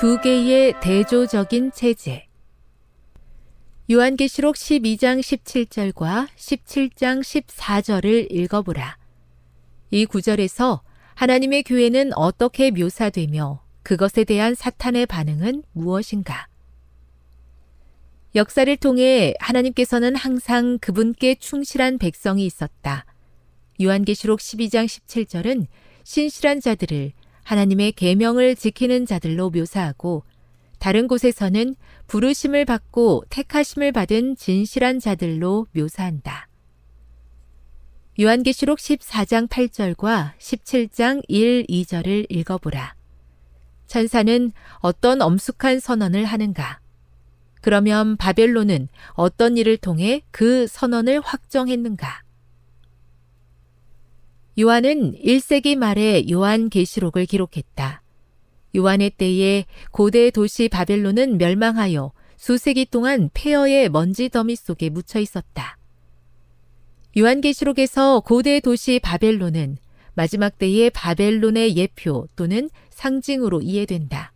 두 0.00 0.18
개의 0.18 0.72
대조적인 0.80 1.72
체제 1.72 2.26
요한계시록 3.90 4.54
12장 4.54 5.20
17절과 5.20 6.26
17장 6.36 7.20
14절을 7.20 8.28
읽어보라. 8.30 8.96
이 9.90 10.06
구절에서 10.06 10.80
하나님의 11.16 11.64
교회는 11.64 12.14
어떻게 12.14 12.70
묘사되며 12.70 13.62
그것에 13.82 14.24
대한 14.24 14.54
사탄의 14.54 15.04
반응은 15.04 15.64
무엇인가? 15.72 16.48
역사를 18.34 18.74
통해 18.78 19.34
하나님께서는 19.38 20.16
항상 20.16 20.78
그분께 20.78 21.34
충실한 21.34 21.98
백성이 21.98 22.46
있었다. 22.46 23.04
요한계시록 23.82 24.38
12장 24.38 24.86
17절은 24.86 25.66
신실한 26.04 26.62
자들을 26.62 27.12
하나님의 27.42 27.92
계명을 27.92 28.56
지키는 28.56 29.06
자들로 29.06 29.50
묘사하고 29.50 30.24
다른 30.78 31.08
곳에서는 31.08 31.74
부르심을 32.06 32.64
받고 32.64 33.24
택하심을 33.28 33.92
받은 33.92 34.36
진실한 34.36 34.98
자들로 34.98 35.66
묘사한다. 35.72 36.48
요한계시록 38.20 38.78
14장 38.78 39.48
8절과 39.48 40.36
17장 40.38 41.22
1, 41.28 41.66
2절을 41.66 42.26
읽어보라. 42.28 42.94
천사는 43.86 44.52
어떤 44.78 45.22
엄숙한 45.22 45.80
선언을 45.80 46.24
하는가? 46.24 46.80
그러면 47.60 48.16
바벨론은 48.16 48.88
어떤 49.12 49.56
일을 49.56 49.76
통해 49.76 50.22
그 50.30 50.66
선언을 50.66 51.20
확정했는가? 51.20 52.22
요한은 54.58 55.14
1세기 55.14 55.76
말에 55.76 56.24
요한 56.30 56.68
계시록을 56.68 57.26
기록했다. 57.26 58.02
요한의 58.76 59.10
때에 59.10 59.64
고대 59.90 60.30
도시 60.30 60.68
바벨론은 60.68 61.38
멸망하여 61.38 62.12
수세기 62.36 62.86
동안 62.86 63.30
폐허의 63.32 63.90
먼지 63.90 64.28
더미 64.28 64.56
속에 64.56 64.88
묻혀 64.88 65.20
있었다. 65.20 65.76
요한계시록에서 67.16 68.20
고대 68.20 68.60
도시 68.60 68.98
바벨론은 68.98 69.76
마지막 70.14 70.58
때의 70.58 70.90
바벨론의 70.90 71.76
예표 71.76 72.28
또는 72.36 72.70
상징으로 72.90 73.62
이해된다. 73.62 74.32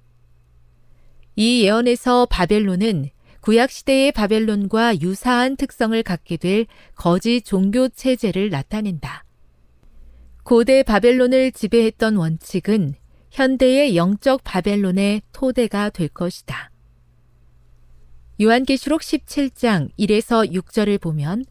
이 1.36 1.62
예언에서 1.64 2.26
바벨론은 2.26 3.10
구약시대의 3.40 4.12
바벨론과 4.12 5.00
유사한 5.00 5.56
특성을 5.56 6.00
갖게 6.02 6.36
될 6.36 6.66
거짓 6.94 7.42
종교 7.42 7.88
체제를 7.88 8.50
나타낸다. 8.50 9.24
고대 10.44 10.82
바벨론을 10.82 11.52
지배했던 11.52 12.16
원칙은 12.16 12.96
현대의 13.30 13.96
영적 13.96 14.44
바벨론의 14.44 15.22
토대가 15.32 15.88
될 15.88 16.08
것이다. 16.08 16.70
요한계시록 18.42 19.00
17장 19.00 19.88
1에서 19.98 20.52
6절을 20.52 21.00
보면 21.00 21.46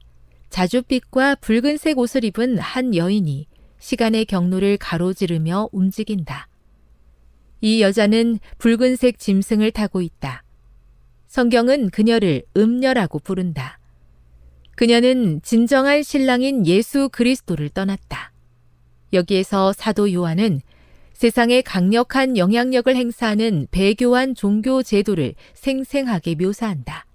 자줏빛과 0.51 1.41
붉은색 1.41 1.97
옷을 1.97 2.23
입은 2.23 2.59
한 2.59 2.93
여인이 2.93 3.47
시간의 3.79 4.25
경로를 4.25 4.77
가로지르며 4.77 5.69
움직인다. 5.71 6.47
이 7.61 7.81
여자는 7.81 8.37
붉은색 8.59 9.17
짐승을 9.17 9.71
타고 9.71 10.01
있다. 10.01 10.43
성경은 11.25 11.89
그녀를 11.89 12.43
음녀라고 12.55 13.17
부른다. 13.17 13.79
그녀는 14.75 15.41
진정한 15.41 16.03
신랑인 16.03 16.67
예수 16.67 17.09
그리스도를 17.09 17.69
떠났다. 17.69 18.32
여기에서 19.13 19.73
사도 19.73 20.11
요한은 20.11 20.61
세상에 21.13 21.61
강력한 21.61 22.37
영향력을 22.37 22.93
행사하는 22.95 23.67
배교한 23.71 24.35
종교 24.35 24.83
제도를 24.83 25.35
생생하게 25.53 26.35
묘사한다. 26.35 27.05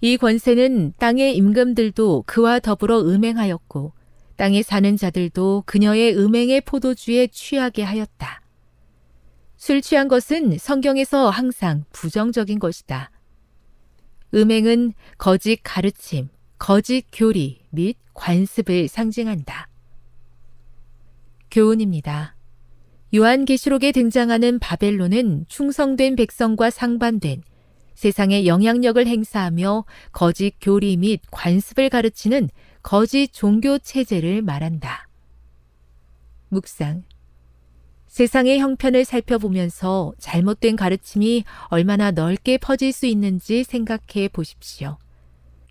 이 0.00 0.16
권세는 0.16 0.92
땅의 0.98 1.36
임금들도 1.36 2.24
그와 2.26 2.60
더불어 2.60 3.00
음행하였고 3.00 3.92
땅에 4.36 4.62
사는 4.62 4.96
자들도 4.96 5.64
그녀의 5.66 6.16
음행의 6.16 6.60
포도주에 6.60 7.26
취하게 7.26 7.82
하였다. 7.82 8.42
술 9.56 9.82
취한 9.82 10.06
것은 10.06 10.56
성경에서 10.58 11.30
항상 11.30 11.84
부정적인 11.90 12.60
것이다. 12.60 13.10
음행은 14.32 14.92
거짓 15.16 15.58
가르침, 15.64 16.28
거짓 16.58 17.06
교리 17.10 17.62
및 17.70 17.96
관습을 18.14 18.86
상징한다. 18.86 19.68
교훈입니다. 21.50 22.34
요한계시록에 23.14 23.92
등장하는 23.92 24.58
바벨론은 24.58 25.46
충성된 25.48 26.16
백성과 26.16 26.70
상반된 26.70 27.42
세상에 27.94 28.46
영향력을 28.46 29.04
행사하며 29.06 29.84
거짓 30.12 30.54
교리 30.60 30.96
및 30.96 31.20
관습을 31.30 31.88
가르치는 31.88 32.48
거짓 32.82 33.32
종교 33.32 33.78
체제를 33.78 34.42
말한다. 34.42 35.08
묵상. 36.50 37.02
세상의 38.06 38.58
형편을 38.58 39.04
살펴보면서 39.04 40.12
잘못된 40.18 40.76
가르침이 40.76 41.44
얼마나 41.68 42.10
넓게 42.10 42.58
퍼질 42.58 42.92
수 42.92 43.06
있는지 43.06 43.64
생각해 43.64 44.28
보십시오. 44.32 44.98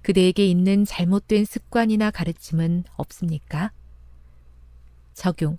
그대에게 0.03 0.45
있는 0.45 0.85
잘못된 0.85 1.45
습관이나 1.45 2.11
가르침은 2.11 2.83
없습니까? 2.95 3.71
적용. 5.13 5.57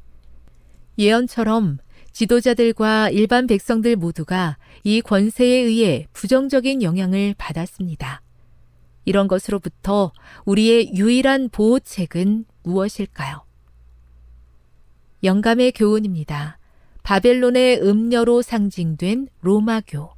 예언처럼 0.99 1.79
지도자들과 2.13 3.11
일반 3.11 3.47
백성들 3.47 3.97
모두가 3.97 4.59
이 4.83 5.01
권세에 5.01 5.47
의해 5.47 6.07
부정적인 6.13 6.83
영향을 6.83 7.35
받았습니다. 7.39 8.23
이런 9.05 9.29
것으로부터 9.29 10.13
우리의 10.45 10.95
유일한 10.95 11.49
보호책은 11.49 12.45
무엇일까요? 12.65 13.45
영감의 15.25 15.73
교훈입니다. 15.73 16.59
바벨론의 17.03 17.81
음녀로 17.83 18.43
상징된 18.43 19.29
로마교. 19.41 20.11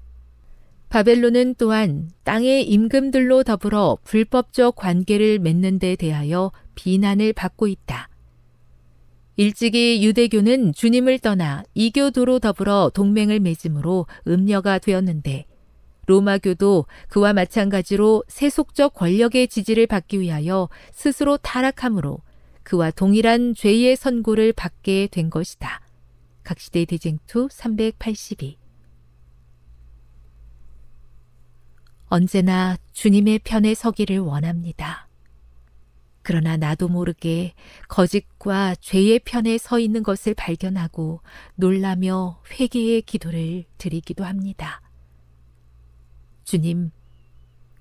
바벨론은 0.88 1.54
또한 1.56 2.10
땅의 2.24 2.68
임금들로 2.68 3.44
더불어 3.44 3.96
불법적 4.02 4.74
관계를 4.74 5.38
맺는 5.38 5.78
데 5.78 5.94
대하여 5.94 6.50
비난을 6.74 7.32
받고 7.32 7.68
있다. 7.68 8.09
일찍이 9.40 10.04
유대교는 10.04 10.74
주님을 10.74 11.18
떠나 11.18 11.62
이교도로 11.72 12.40
더불어 12.40 12.90
동맹을 12.92 13.40
맺음으로 13.40 14.06
음녀가 14.28 14.78
되었는데 14.78 15.46
로마교도 16.04 16.84
그와 17.08 17.32
마찬가지로 17.32 18.22
세속적 18.28 18.92
권력의 18.92 19.48
지지를 19.48 19.86
받기 19.86 20.20
위하여 20.20 20.68
스스로 20.92 21.38
타락함으로 21.38 22.18
그와 22.64 22.90
동일한 22.90 23.54
죄의 23.54 23.96
선고를 23.96 24.52
받게 24.52 25.08
된 25.10 25.30
것이다. 25.30 25.80
각시대 26.42 26.84
대쟁투 26.84 27.48
382 27.50 28.58
언제나 32.08 32.76
주님의 32.92 33.38
편에 33.38 33.72
서기를 33.72 34.18
원합니다. 34.18 35.09
그러나 36.22 36.56
나도 36.56 36.88
모르게 36.88 37.54
거짓과 37.88 38.74
죄의 38.76 39.20
편에 39.20 39.58
서 39.58 39.78
있는 39.78 40.02
것을 40.02 40.34
발견하고 40.34 41.20
놀라며 41.54 42.42
회개의 42.52 43.02
기도를 43.02 43.64
드리기도 43.78 44.24
합니다. 44.24 44.82
주님, 46.44 46.90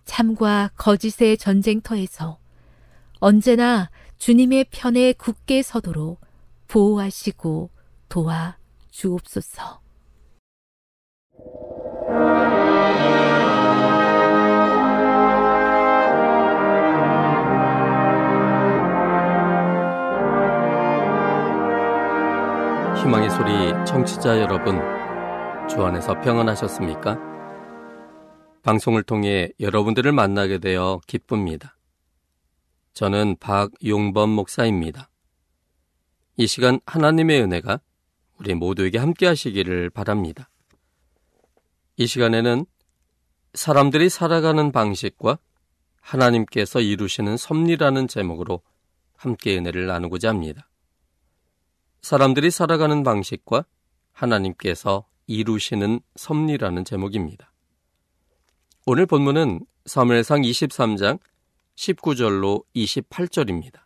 참과 0.06 0.72
거짓의 0.76 1.38
전쟁터에서 1.38 2.40
언제나 3.20 3.90
주님의 4.18 4.68
편에 4.72 5.14
굳게 5.14 5.62
서도록 5.62 6.20
보호하시고 6.68 7.70
도와 8.08 8.58
주옵소서. 8.92 9.82
희망의 23.00 23.30
소리 23.30 23.86
청취자 23.86 24.42
여러분, 24.42 24.78
주 25.70 25.82
안에서 25.86 26.20
평안하셨습니까? 26.20 27.18
방송을 28.62 29.04
통해 29.04 29.50
여러분들을 29.62 30.12
만나게 30.12 30.58
되어 30.58 31.00
기쁩니다. 31.08 31.78
저는 32.94 33.38
박용범 33.40 34.30
목사입니다. 34.30 35.10
이 36.36 36.46
시간 36.46 36.82
하나님의 36.86 37.42
은혜가 37.42 37.80
우리 38.38 38.54
모두에게 38.54 38.98
함께 38.98 39.28
하시기를 39.28 39.90
바랍니다. 39.92 40.50
이 41.96 42.06
시간에는 42.06 42.66
사람들이 43.54 44.10
살아가는 44.10 44.74
방식과 44.74 45.40
하나님께서 46.02 46.82
이루시는 46.82 47.38
섭리라는 47.38 48.10
제목으로 48.10 48.62
함께 49.16 49.58
은혜를 49.58 49.88
나누고자 49.88 50.28
합니다. 50.28 50.69
사람들이 52.02 52.50
살아가는 52.50 53.04
방식과 53.04 53.66
하나님께서 54.14 55.06
이루시는 55.28 56.00
섭리라는 56.16 56.86
제목입니다. 56.86 57.52
오늘 58.86 59.06
본문은 59.06 59.66
사무엘상 59.86 60.42
23장 60.42 61.20
19절로 61.76 62.64
28절입니다. 62.76 63.82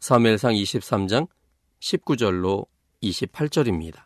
사무엘상 0.00 0.54
23장 0.54 1.28
19절로 1.80 2.66
28절입니다. 3.02 4.04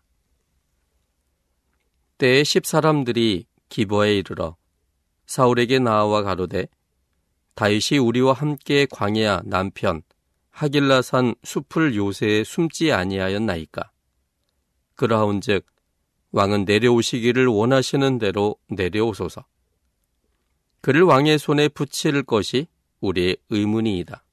때에 2.19 2.45
십사람들이 2.45 3.47
기버에 3.69 4.17
이르러 4.17 4.57
사울에게 5.27 5.79
나와 5.79 6.23
가로되 6.23 6.67
다윗이 7.55 7.99
우리와 7.99 8.33
함께 8.33 8.87
광야 8.91 9.43
남편 9.45 10.03
하길라산 10.57 11.35
숲을 11.43 11.95
요새에 11.97 12.43
숨지 12.43 12.91
아니하였나이까. 12.91 13.91
그러하온즉 14.95 15.67
왕은 16.33 16.65
내려오시기를 16.65 17.47
원하시는 17.47 18.19
대로 18.19 18.57
내려오소서. 18.69 19.45
그를 20.81 21.03
왕의 21.03 21.39
손에 21.39 21.69
붙일 21.69 22.23
것이 22.23 22.69
우리의 23.01 23.37
의문이이다. 23.51 24.25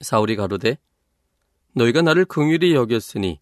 사울이 0.00 0.34
가로되 0.34 0.78
너희가 1.74 2.00
나를 2.00 2.24
긍휼히 2.24 2.74
여겼으니 2.74 3.38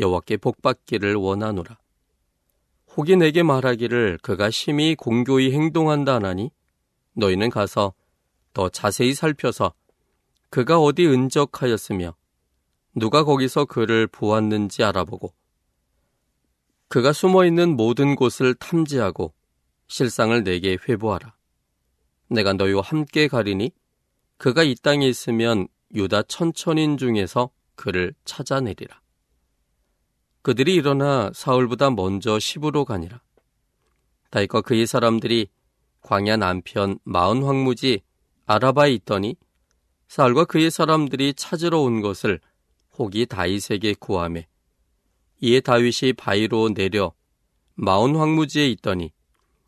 여호와께 0.00 0.38
복받기를 0.38 1.16
원하노라. 1.16 1.76
혹이 2.96 3.16
내게 3.16 3.42
말하기를 3.42 4.20
그가 4.22 4.50
심히 4.50 4.94
공교히 4.94 5.52
행동한다 5.52 6.14
하나니 6.14 6.50
너희는 7.12 7.50
가서 7.50 7.92
더 8.54 8.70
자세히 8.70 9.12
살펴서 9.12 9.74
그가 10.50 10.78
어디 10.78 11.06
은적하였으며 11.06 12.14
누가 12.96 13.24
거기서 13.24 13.64
그를 13.64 14.06
보았는지 14.06 14.84
알아보고 14.84 15.34
그가 16.88 17.12
숨어 17.12 17.44
있는 17.44 17.76
모든 17.76 18.14
곳을 18.14 18.54
탐지하고 18.54 19.34
실상을 19.88 20.44
내게 20.44 20.78
회부하라. 20.88 21.34
내가 22.28 22.52
너희와 22.52 22.82
함께 22.82 23.26
가리니 23.28 23.72
그가 24.36 24.62
이 24.62 24.74
땅에 24.76 25.08
있으면 25.08 25.68
유다 25.94 26.22
천천인 26.24 26.96
중에서 26.96 27.50
그를 27.74 28.14
찾아내리라. 28.24 29.00
그들이 30.42 30.74
일어나 30.74 31.30
사울보다 31.34 31.90
먼저 31.90 32.38
시부로 32.38 32.84
가니라. 32.84 33.22
다윗과 34.30 34.60
그의 34.60 34.86
사람들이 34.86 35.48
광야 36.00 36.36
남편 36.36 36.98
마흔 37.04 37.42
황무지 37.42 38.02
아라바에 38.46 38.92
있더니 38.92 39.36
사울과 40.08 40.44
그의 40.44 40.70
사람들이 40.70 41.34
찾으러 41.34 41.80
온 41.80 42.00
것을 42.00 42.40
혹이 42.98 43.26
다윗에게 43.26 43.94
구함에 43.94 44.46
이에 45.40 45.60
다윗이 45.60 46.14
바위로 46.16 46.74
내려 46.74 47.12
마온 47.74 48.16
황무지에 48.16 48.68
있더니 48.70 49.12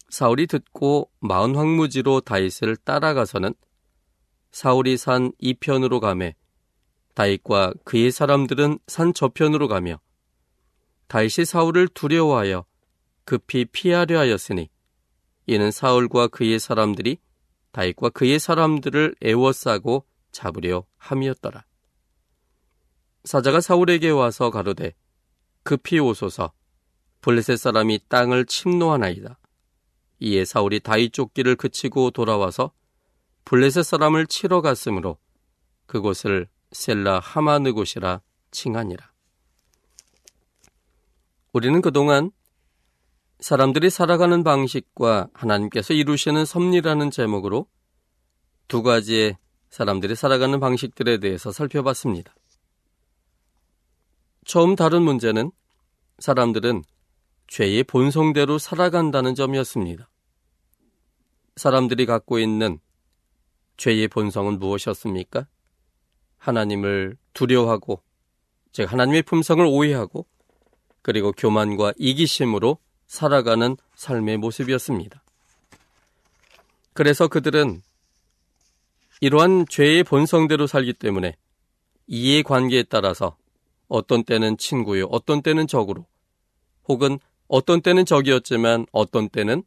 사울이 0.09 0.47
듣고 0.47 1.11
마온 1.21 1.57
황무지로 1.57 2.21
다윗을 2.21 2.77
따라가서는 2.77 3.55
사울이 4.53 4.97
산 4.97 5.33
이편으로 5.39 6.01
가매 6.01 6.35
다윗과 7.15 7.75
그의 7.85 8.13
사람들은 8.13 8.79
산 8.87 9.13
저편으로 9.13 9.69
가며 9.69 10.01
다윗이 11.09 11.45
사울을 11.45 11.89
두려워하여 11.89 12.65
급히 13.25 13.65
피하려 13.65 14.21
하였으니 14.21 14.71
이는 15.47 15.71
사울과 15.71 16.29
그의 16.29 16.59
사람들이 16.59 17.19
다윗과 17.73 18.11
그의 18.11 18.39
사람들을 18.39 19.17
애워싸고 19.23 20.05
잡으려 20.37 20.85
함이었더라. 20.99 21.65
사자가 23.25 23.61
사울에게 23.61 24.11
와서 24.11 24.51
가로되 24.51 24.95
급히 25.63 25.99
오소서 25.99 26.53
블레셋 27.23 27.59
사람이 27.59 28.01
땅을 28.09 28.45
침노하나이다. 28.45 29.39
이에 30.21 30.45
사울이 30.45 30.81
다윗 30.81 31.13
쫓기를 31.13 31.57
그치고 31.57 32.11
돌아와서 32.11 32.73
블레셋 33.47 33.85
사람을 33.85 34.27
치러 34.27 34.61
갔으므로 34.61 35.19
그곳을 35.87 36.49
셀라 36.71 37.19
하마느 37.21 37.73
곳이라 37.73 38.21
칭하니라. 38.51 39.11
우리는 41.53 41.81
그동안 41.81 42.31
사람들이 43.41 43.89
살아가는 43.89 44.45
방식과 44.45 45.29
하나님께서 45.33 45.95
이루시는 45.95 46.45
섭리라는 46.45 47.11
제목으로 47.11 47.67
두 48.69 48.83
가지의 48.83 49.39
사람들이 49.71 50.15
살아가는 50.15 50.59
방식들에 50.61 51.19
대해서 51.19 51.53
살펴봤습니다. 51.53 52.35
처음 54.45 54.77
다룬 54.77 55.03
문제는 55.03 55.51
사람들은 56.19 56.85
죄의 57.49 57.85
본성대로 57.85 58.59
살아간다는 58.59 59.35
점이었습니다. 59.35 60.09
사람들이 61.57 62.07
갖고 62.07 62.39
있는 62.39 62.79
죄의 63.77 64.09
본성은 64.09 64.59
무엇이었습니까? 64.59 65.47
하나님을 66.39 67.17
두려워하고, 67.35 68.03
즉, 68.73 68.91
하나님의 68.91 69.23
품성을 69.23 69.65
오해하고, 69.65 70.27
그리고 71.03 71.33
교만과 71.33 71.93
이기심으로 71.97 72.79
살아가는 73.07 73.77
삶의 73.95 74.39
모습이었습니다. 74.39 75.23
그래서 76.93 77.29
그들은 77.29 77.83
이러한 79.21 79.67
죄의 79.69 80.05
본성대로 80.05 80.67
살기 80.67 80.95
때문에 80.95 81.37
이해 82.07 82.43
관계에 82.43 82.83
따라서 82.85 83.37
어떤 83.89 84.25
때는 84.25 84.59
친구요, 84.59 85.05
어떤 85.07 85.43
때는 85.43 85.67
적으로, 85.67 86.07
혹은 86.89 87.19
어떤 87.49 87.81
때는 87.81 88.05
적이었지만 88.05 88.87
어떤 88.93 89.29
때는 89.29 89.63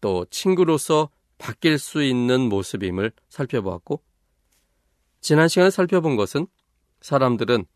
또 0.00 0.24
친구로서 0.30 1.10
바뀔 1.38 1.78
수 1.78 2.02
있는 2.02 2.48
모습임을 2.48 3.12
살펴보았고, 3.28 4.02
지난 5.20 5.48
시간에 5.48 5.70
살펴본 5.70 6.16
것은 6.16 6.46
사람들은 7.00 7.66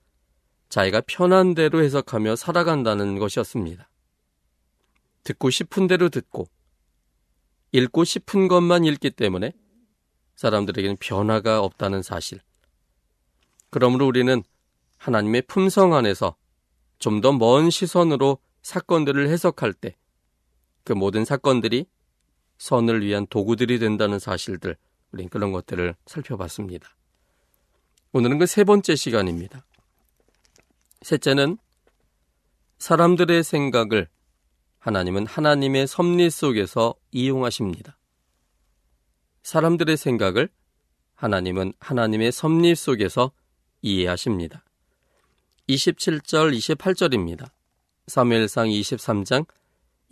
자기가 0.68 1.02
편한 1.06 1.54
대로 1.54 1.82
해석하며 1.82 2.36
살아간다는 2.36 3.18
것이었습니다. 3.18 3.88
듣고 5.24 5.50
싶은 5.50 5.86
대로 5.86 6.08
듣고, 6.08 6.46
읽고 7.72 8.04
싶은 8.04 8.48
것만 8.48 8.84
읽기 8.84 9.10
때문에 9.10 9.52
사람들에게는 10.38 10.96
변화가 11.00 11.60
없다는 11.62 12.02
사실. 12.02 12.40
그러므로 13.70 14.06
우리는 14.06 14.42
하나님의 14.98 15.42
품성 15.42 15.94
안에서 15.94 16.36
좀 16.98 17.20
더 17.20 17.32
먼 17.32 17.70
시선으로 17.70 18.38
사건들을 18.62 19.28
해석할 19.28 19.72
때 19.72 19.96
그 20.84 20.94
모든 20.94 21.26
사건들이 21.26 21.84
선을 22.56 23.04
위한 23.04 23.26
도구들이 23.26 23.78
된다는 23.78 24.18
사실들, 24.18 24.76
우린 25.12 25.28
그런 25.28 25.52
것들을 25.52 25.94
살펴봤습니다. 26.06 26.88
오늘은 28.12 28.38
그 28.38 28.46
세 28.46 28.64
번째 28.64 28.96
시간입니다. 28.96 29.66
셋째는 31.02 31.58
사람들의 32.78 33.44
생각을 33.44 34.08
하나님은 34.78 35.26
하나님의 35.26 35.86
섭리 35.86 36.30
속에서 36.30 36.94
이용하십니다. 37.10 37.97
사람들의 39.48 39.96
생각을 39.96 40.50
하나님은 41.14 41.72
하나님의 41.80 42.32
섭리 42.32 42.74
속에서 42.74 43.32
이해하십니다. 43.80 44.62
27절, 45.70 46.54
28절입니다. 46.54 47.50
사무엘상 48.08 48.68
23장 48.68 49.46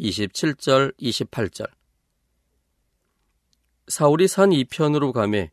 27절, 0.01 0.97
28절. 0.97 1.69
사울이 3.89 4.27
산 4.27 4.53
이편으로 4.53 5.13
가매 5.13 5.51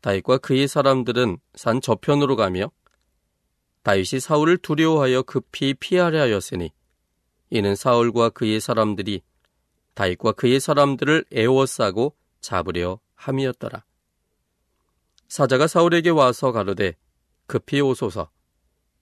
다윗과 0.00 0.38
그의 0.38 0.66
사람들은 0.66 1.36
산 1.54 1.82
저편으로 1.82 2.34
가며 2.34 2.70
다윗이 3.82 4.20
사울을 4.20 4.56
두려워하여 4.56 5.24
급히 5.24 5.74
피하려 5.74 6.22
하였으니 6.22 6.72
이는 7.50 7.74
사울과 7.74 8.30
그의 8.30 8.58
사람들이 8.58 9.20
다윗과 9.92 10.32
그의 10.32 10.60
사람들을 10.60 11.26
애워싸고 11.30 12.14
잡으려 12.40 12.98
함이었더라. 13.18 13.84
사자가 15.28 15.66
사울에게 15.66 16.08
와서 16.10 16.52
가로되 16.52 16.96
급히 17.46 17.80
오소서 17.80 18.30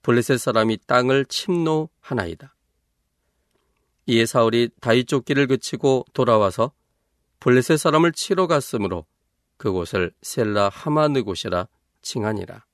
블레셋 0.01 0.39
사람이 0.39 0.79
땅을 0.87 1.25
침노하나이다. 1.25 2.53
이에 4.07 4.25
사울이 4.25 4.69
다윗 4.81 5.07
쫓기를 5.07 5.47
그치고 5.47 6.05
돌아와서 6.13 6.71
블레셋 7.39 7.77
사람을 7.77 8.11
치러 8.13 8.47
갔으므로 8.47 9.05
그곳을 9.57 10.11
셀라 10.21 10.69
하마느 10.69 11.23
곳이라 11.23 11.67
칭하니라. 12.01 12.65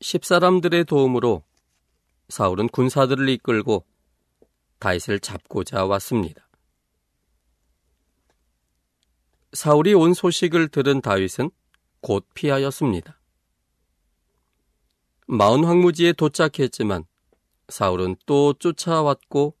십사람들의 0.00 0.84
도움으로 0.84 1.42
사울은 2.28 2.68
군사들을 2.68 3.28
이끌고 3.30 3.84
다윗을 4.78 5.20
잡고자 5.20 5.86
왔습니다. 5.86 6.43
사울이 9.54 9.94
온 9.94 10.14
소식을 10.14 10.68
들은 10.68 11.00
다윗은 11.00 11.50
곧 12.00 12.26
피하였습니다. 12.34 13.20
마흔 15.26 15.64
황무지에 15.64 16.12
도착했지만 16.12 17.04
사울은 17.68 18.16
또 18.26 18.52
쫓아왔고 18.54 19.56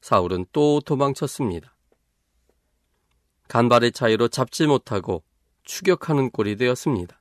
사울은 0.00 0.46
또 0.52 0.80
도망쳤습니다. 0.80 1.76
간발의 3.48 3.92
차이로 3.92 4.28
잡지 4.28 4.66
못하고 4.66 5.22
추격하는 5.62 6.30
꼴이 6.30 6.56
되었습니다. 6.56 7.20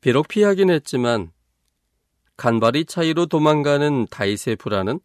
비록 0.00 0.28
피하긴 0.28 0.70
했지만 0.70 1.32
간발의 2.36 2.86
차이로 2.86 3.26
도망가는 3.26 4.08
다윗의 4.10 4.56
불안은 4.56 5.00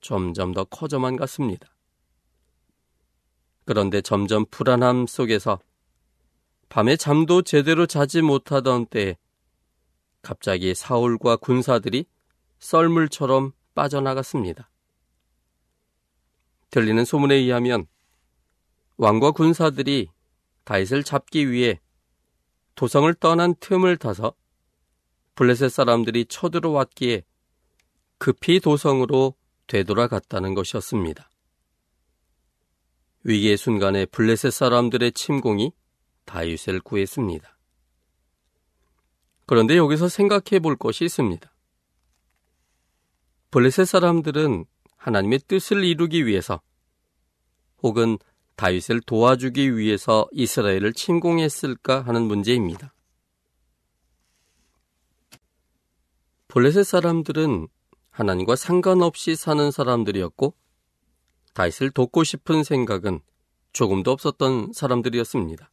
점점 0.00 0.52
더 0.52 0.64
커져만 0.64 1.16
갔습니다. 1.16 1.73
그런데 3.64 4.00
점점 4.00 4.44
불안함 4.50 5.06
속에서 5.06 5.58
밤에 6.68 6.96
잠도 6.96 7.42
제대로 7.42 7.86
자지 7.86 8.20
못하던 8.20 8.86
때에 8.86 9.16
갑자기 10.22 10.74
사울과 10.74 11.36
군사들이 11.36 12.06
썰물처럼 12.58 13.52
빠져나갔습니다. 13.74 14.70
들리는 16.70 17.04
소문에 17.04 17.36
의하면 17.36 17.86
왕과 18.96 19.32
군사들이 19.32 20.08
다윗을 20.64 21.04
잡기 21.04 21.50
위해 21.50 21.80
도성을 22.74 23.12
떠난 23.14 23.54
틈을 23.60 23.96
타서 23.96 24.34
블레셋 25.34 25.70
사람들이 25.70 26.26
쳐들어왔기에 26.26 27.24
급히 28.18 28.60
도성으로 28.60 29.34
되돌아갔다는 29.66 30.54
것이었습니다. 30.54 31.28
위기의 33.24 33.56
순간에 33.56 34.04
블레셋 34.06 34.52
사람들의 34.52 35.12
침공이 35.12 35.72
다윗을 36.26 36.80
구했습니다. 36.80 37.58
그런데 39.46 39.76
여기서 39.76 40.08
생각해 40.08 40.60
볼 40.60 40.76
것이 40.76 41.04
있습니다. 41.04 41.50
블레셋 43.50 43.86
사람들은 43.86 44.66
하나님의 44.96 45.40
뜻을 45.48 45.84
이루기 45.84 46.26
위해서 46.26 46.60
혹은 47.82 48.18
다윗을 48.56 49.00
도와주기 49.00 49.76
위해서 49.76 50.26
이스라엘을 50.32 50.92
침공했을까 50.92 52.02
하는 52.02 52.22
문제입니다. 52.22 52.94
블레셋 56.48 56.86
사람들은 56.86 57.68
하나님과 58.10 58.54
상관없이 58.54 59.34
사는 59.34 59.70
사람들이었고 59.70 60.54
다윗을 61.54 61.90
돕고 61.90 62.24
싶은 62.24 62.62
생각은 62.62 63.20
조금도 63.72 64.10
없었던 64.10 64.72
사람들이었습니다. 64.72 65.70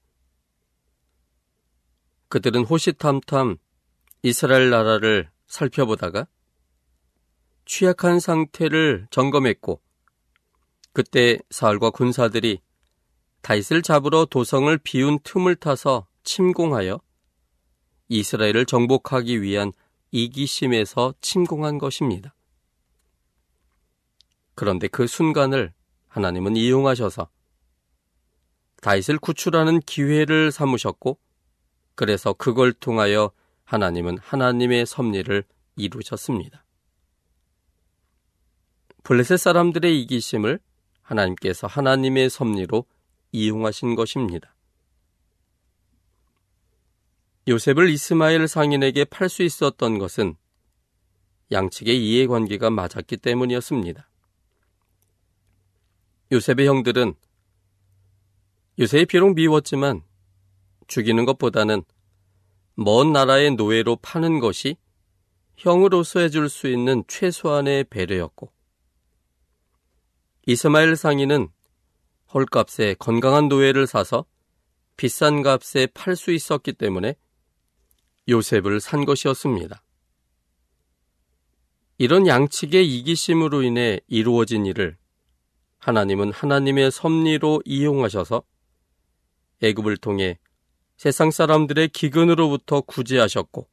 그들은 2.29 2.63
호시탐탐 2.63 3.57
이스라엘 4.23 4.69
나라를 4.69 5.29
살펴보다가 5.47 6.27
취약한 7.65 8.19
상태를 8.19 9.07
점검했고 9.11 9.81
그때 10.93 11.39
사울과 11.49 11.89
군사들이 11.89 12.61
다윗을 13.41 13.81
잡으러 13.81 14.25
도성을 14.25 14.75
비운 14.79 15.19
틈을 15.23 15.55
타서 15.55 16.07
침공하여 16.23 17.01
이스라엘을 18.07 18.65
정복하기 18.65 19.41
위한 19.41 19.71
이기심에서 20.11 21.15
침공한 21.21 21.77
것입니다. 21.77 22.35
그런데 24.61 24.87
그 24.87 25.07
순간을 25.07 25.73
하나님은 26.07 26.55
이용하셔서 26.55 27.31
다윗을 28.83 29.17
구출하는 29.17 29.79
기회를 29.79 30.51
삼으셨고 30.51 31.17
그래서 31.95 32.33
그걸 32.33 32.71
통하여 32.71 33.31
하나님은 33.63 34.19
하나님의 34.19 34.85
섭리를 34.85 35.43
이루셨습니다. 35.77 36.63
블레셋 39.01 39.39
사람들의 39.39 39.99
이기심을 40.03 40.59
하나님께서 41.01 41.65
하나님의 41.65 42.29
섭리로 42.29 42.85
이용하신 43.31 43.95
것입니다. 43.95 44.55
요셉을 47.47 47.89
이스마엘 47.89 48.47
상인에게 48.47 49.05
팔 49.05 49.27
수 49.27 49.41
있었던 49.41 49.97
것은 49.97 50.35
양측의 51.51 51.99
이해관계가 51.99 52.69
맞았기 52.69 53.17
때문이었습니다. 53.17 54.10
요셉의 56.31 56.65
형들은 56.65 57.13
요셉이 58.79 59.05
비록 59.05 59.35
미웠지만 59.35 60.01
죽이는 60.87 61.25
것보다는 61.25 61.83
먼 62.75 63.11
나라의 63.11 63.51
노예로 63.55 63.97
파는 63.97 64.39
것이 64.39 64.77
형으로서 65.57 66.21
해줄 66.21 66.49
수 66.49 66.67
있는 66.67 67.03
최소한의 67.07 67.83
배려였고 67.85 68.51
이스마엘 70.47 70.95
상인은 70.95 71.49
헐값에 72.33 72.95
건강한 72.97 73.49
노예를 73.49 73.85
사서 73.85 74.25
비싼 74.95 75.41
값에 75.41 75.87
팔 75.93 76.15
수 76.15 76.31
있었기 76.31 76.73
때문에 76.73 77.15
요셉을 78.29 78.79
산 78.79 79.03
것이었습니다. 79.03 79.83
이런 81.97 82.25
양측의 82.25 82.87
이기심으로 82.87 83.63
인해 83.63 83.99
이루어진 84.07 84.65
일을 84.65 84.97
하나님은 85.81 86.31
하나님의 86.31 86.91
섭리로 86.91 87.63
이용하셔서 87.65 88.43
애굽을 89.63 89.97
통해 89.97 90.37
세상 90.95 91.31
사람들의 91.31 91.89
기근으로부터 91.89 92.81
구제하셨고 92.81 93.67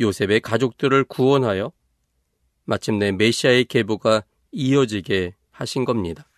요셉의 0.00 0.40
가족들을 0.40 1.04
구원하여 1.04 1.72
마침내 2.64 3.12
메시아의 3.12 3.66
계보가 3.66 4.24
이어지게 4.50 5.36
하신 5.52 5.84
겁니다. 5.84 6.28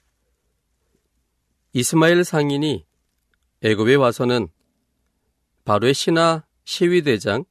이스마엘 1.72 2.22
상인이 2.22 2.84
애굽에 3.62 3.94
와서는 3.94 4.48
바로의 5.64 5.94
신하 5.94 6.44
시위대장 6.64 7.44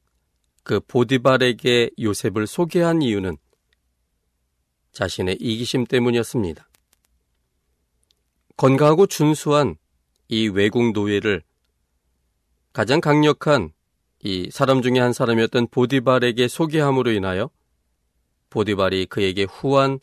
그 0.63 0.79
보디발에게 0.81 1.91
요셉을 1.99 2.45
소개한 2.45 3.01
이유는 3.01 3.37
자신의 4.91 5.37
이기심 5.39 5.85
때문이었습니다. 5.85 6.66
건강하고 8.57 9.05
준수한 9.05 9.75
이 10.27 10.47
외국 10.47 10.91
노예를 10.91 11.43
가장 12.73 12.99
강력한 12.99 13.71
이 14.23 14.49
사람 14.51 14.81
중에 14.81 14.99
한 14.99 15.13
사람이었던 15.13 15.67
보디발에게 15.67 16.47
소개함으로 16.47 17.11
인하여 17.11 17.51
보디발이 18.49 19.05
그에게 19.05 19.43
후한 19.43 19.99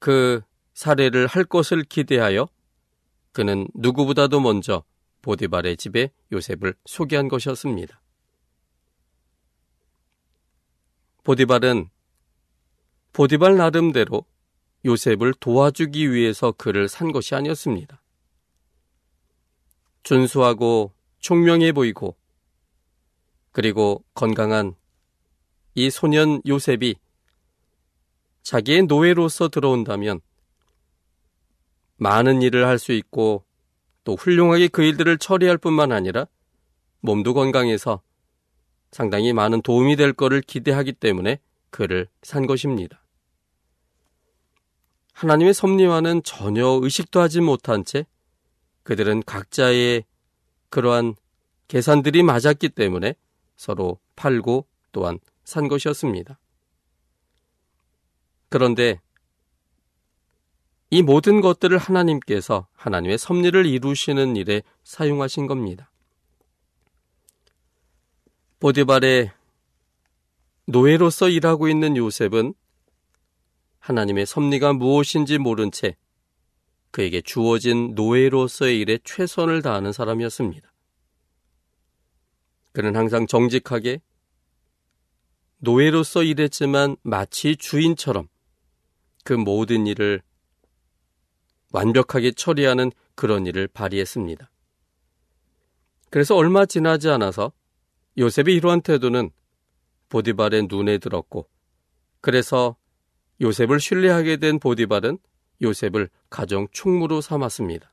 그 0.00 0.42
사례를 0.74 1.28
할 1.28 1.44
것을 1.44 1.84
기대하여 1.84 2.48
그는 3.32 3.68
누구보다도 3.74 4.40
먼저 4.40 4.82
보디발의 5.22 5.76
집에 5.76 6.10
요셉을 6.32 6.74
소개한 6.84 7.28
것이었습니다. 7.28 8.00
보디발은 11.22 11.88
보디발 13.12 13.56
나름대로 13.56 14.26
요셉을 14.84 15.34
도와주기 15.40 16.12
위해서 16.12 16.52
그를 16.52 16.88
산 16.88 17.12
것이 17.12 17.34
아니었습니다. 17.34 18.00
준수하고 20.02 20.92
총명해 21.20 21.72
보이고 21.72 22.16
그리고 23.52 24.04
건강한 24.14 24.74
이 25.74 25.90
소년 25.90 26.42
요셉이 26.46 26.96
자기의 28.42 28.82
노예로서 28.82 29.48
들어온다면 29.48 30.20
많은 31.96 32.42
일을 32.42 32.66
할 32.66 32.78
수 32.78 32.92
있고 32.92 33.44
또 34.04 34.16
훌륭하게 34.16 34.68
그 34.68 34.82
일들을 34.82 35.16
처리할 35.18 35.56
뿐만 35.56 35.92
아니라 35.92 36.26
몸도 37.00 37.32
건강해서 37.32 38.02
상당히 38.92 39.32
많은 39.32 39.62
도움이 39.62 39.96
될 39.96 40.12
것을 40.12 40.42
기대하기 40.42 40.92
때문에 40.92 41.40
그를 41.70 42.08
산 42.22 42.46
것입니다. 42.46 43.03
하나님의 45.14 45.54
섭리와는 45.54 46.22
전혀 46.22 46.66
의식도 46.82 47.20
하지 47.20 47.40
못한 47.40 47.84
채 47.84 48.04
그들은 48.82 49.22
각자의 49.22 50.04
그러한 50.68 51.14
계산들이 51.68 52.22
맞았기 52.22 52.70
때문에 52.70 53.14
서로 53.56 53.98
팔고 54.16 54.66
또한 54.92 55.18
산 55.44 55.68
것이었습니다. 55.68 56.38
그런데 58.48 59.00
이 60.90 61.02
모든 61.02 61.40
것들을 61.40 61.76
하나님께서 61.78 62.66
하나님의 62.74 63.18
섭리를 63.18 63.66
이루시는 63.66 64.36
일에 64.36 64.62
사용하신 64.84 65.46
겁니다. 65.46 65.90
보디발의 68.60 69.32
노예로서 70.66 71.28
일하고 71.28 71.68
있는 71.68 71.96
요셉은 71.96 72.54
하나님의 73.84 74.24
섭리가 74.24 74.72
무엇인지 74.72 75.36
모른 75.36 75.70
채 75.70 75.94
그에게 76.90 77.20
주어진 77.20 77.94
노예로서의 77.94 78.80
일에 78.80 78.98
최선을 79.04 79.60
다하는 79.60 79.92
사람이었습니다. 79.92 80.72
그는 82.72 82.96
항상 82.96 83.26
정직하게 83.26 84.00
노예로서 85.58 86.22
일했지만 86.22 86.96
마치 87.02 87.56
주인처럼 87.56 88.28
그 89.22 89.34
모든 89.34 89.86
일을 89.86 90.22
완벽하게 91.72 92.32
처리하는 92.32 92.90
그런 93.14 93.44
일을 93.44 93.68
발휘했습니다. 93.68 94.50
그래서 96.08 96.36
얼마 96.36 96.64
지나지 96.64 97.10
않아서 97.10 97.52
요셉의 98.16 98.54
이러한 98.54 98.80
태도는 98.80 99.30
보디발의 100.08 100.68
눈에 100.70 100.96
들었고 100.96 101.50
그래서 102.22 102.76
요셉을 103.40 103.80
신뢰하게 103.80 104.36
된 104.38 104.58
보디발은 104.58 105.18
요셉을 105.62 106.08
가정 106.30 106.66
충무로 106.72 107.20
삼았습니다. 107.20 107.92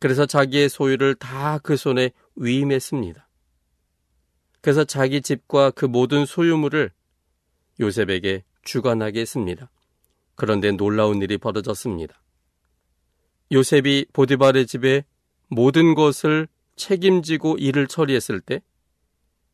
그래서 0.00 0.26
자기의 0.26 0.68
소유를 0.68 1.14
다 1.14 1.58
그 1.62 1.76
손에 1.76 2.10
위임했습니다. 2.36 3.28
그래서 4.60 4.84
자기 4.84 5.20
집과 5.22 5.70
그 5.70 5.84
모든 5.84 6.26
소유물을 6.26 6.90
요셉에게 7.80 8.44
주관하게 8.62 9.20
했습니다. 9.20 9.70
그런데 10.34 10.72
놀라운 10.72 11.22
일이 11.22 11.38
벌어졌습니다. 11.38 12.20
요셉이 13.52 14.06
보디발의 14.12 14.66
집에 14.66 15.04
모든 15.48 15.94
것을 15.94 16.48
책임지고 16.76 17.58
일을 17.58 17.86
처리했을 17.86 18.40
때 18.40 18.60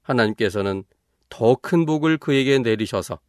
하나님께서는 0.02 0.84
더 1.28 1.54
큰 1.54 1.84
복을 1.86 2.16
그에게 2.18 2.58
내리셔서 2.58 3.20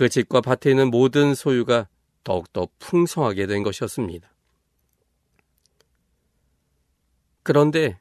그 0.00 0.08
집과 0.08 0.40
밭에 0.40 0.70
있는 0.70 0.90
모든 0.90 1.34
소유가 1.34 1.86
더욱더 2.24 2.68
풍성하게 2.78 3.46
된 3.46 3.62
것이었습니다. 3.62 4.34
그런데 7.42 8.00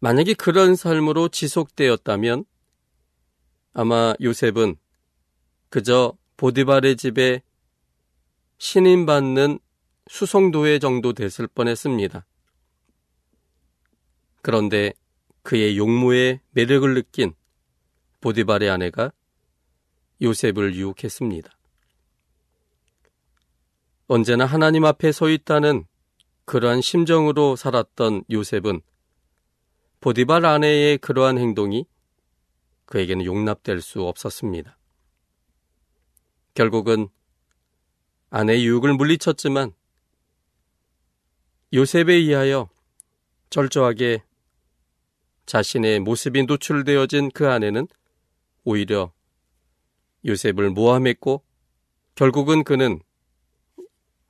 만약에 0.00 0.34
그런 0.34 0.74
삶으로 0.74 1.28
지속되었다면 1.28 2.44
아마 3.72 4.14
요셉은 4.20 4.78
그저 5.68 6.18
보디발의 6.36 6.96
집에 6.96 7.44
신임받는 8.58 9.60
수송도회 10.08 10.80
정도 10.80 11.12
됐을 11.12 11.46
뻔했습니다. 11.46 12.26
그런데 14.42 14.92
그의 15.44 15.78
용모에 15.78 16.40
매력을 16.50 16.92
느낀 16.94 17.32
보디발의 18.20 18.68
아내가 18.68 19.12
요셉을 20.22 20.74
유혹했습니다. 20.74 21.50
언제나 24.06 24.44
하나님 24.44 24.84
앞에 24.84 25.12
서 25.12 25.28
있다는 25.28 25.84
그러한 26.44 26.80
심정으로 26.80 27.54
살았던 27.56 28.24
요셉은 28.30 28.80
보디발 30.00 30.44
아내의 30.44 30.98
그러한 30.98 31.38
행동이 31.38 31.86
그에게는 32.86 33.24
용납될 33.24 33.80
수 33.82 34.02
없었습니다. 34.02 34.76
결국은 36.54 37.08
아내의 38.30 38.66
유혹을 38.66 38.94
물리쳤지만 38.94 39.72
요셉에 41.72 42.14
의하여 42.14 42.68
철저하게 43.50 44.24
자신의 45.46 46.00
모습이 46.00 46.44
노출되어진 46.44 47.30
그 47.32 47.48
아내는 47.48 47.86
오히려 48.64 49.12
요셉을 50.24 50.70
모함했고 50.70 51.42
결국은 52.14 52.64
그는 52.64 53.00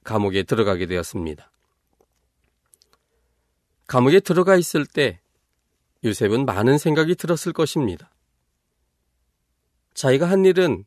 감옥에 0.05 0.43
들어가게 0.43 0.87
되었습니다. 0.87 1.51
감옥에 3.87 4.21
들어가 4.21 4.57
있을 4.57 4.87
때 4.87 5.21
요셉은 6.05 6.47
많은 6.47 6.79
생각이 6.79 7.15
들었을 7.17 7.53
것입니다. 7.53 8.11
자기가 9.95 10.31
한 10.31 10.45
일은 10.45 10.85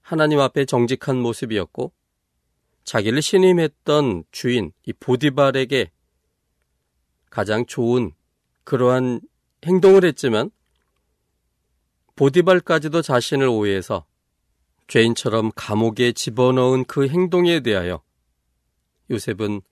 하나님 0.00 0.40
앞에 0.40 0.64
정직한 0.64 1.18
모습이었고 1.18 1.92
자기를 2.84 3.22
신임했던 3.22 4.24
주인 4.30 4.72
이 4.86 4.92
보디발에게 4.92 5.90
가장 7.30 7.66
좋은 7.66 8.12
그러한 8.62 9.20
행동을 9.64 10.04
했지만 10.04 10.50
보디발까지도 12.16 13.02
자신을 13.02 13.48
오해해서 13.48 14.06
죄인처럼 14.88 15.50
감옥에 15.54 16.12
집어넣은 16.12 16.84
그 16.84 17.08
행동에 17.08 17.60
대하여 17.60 18.02
요셉은 19.10 19.62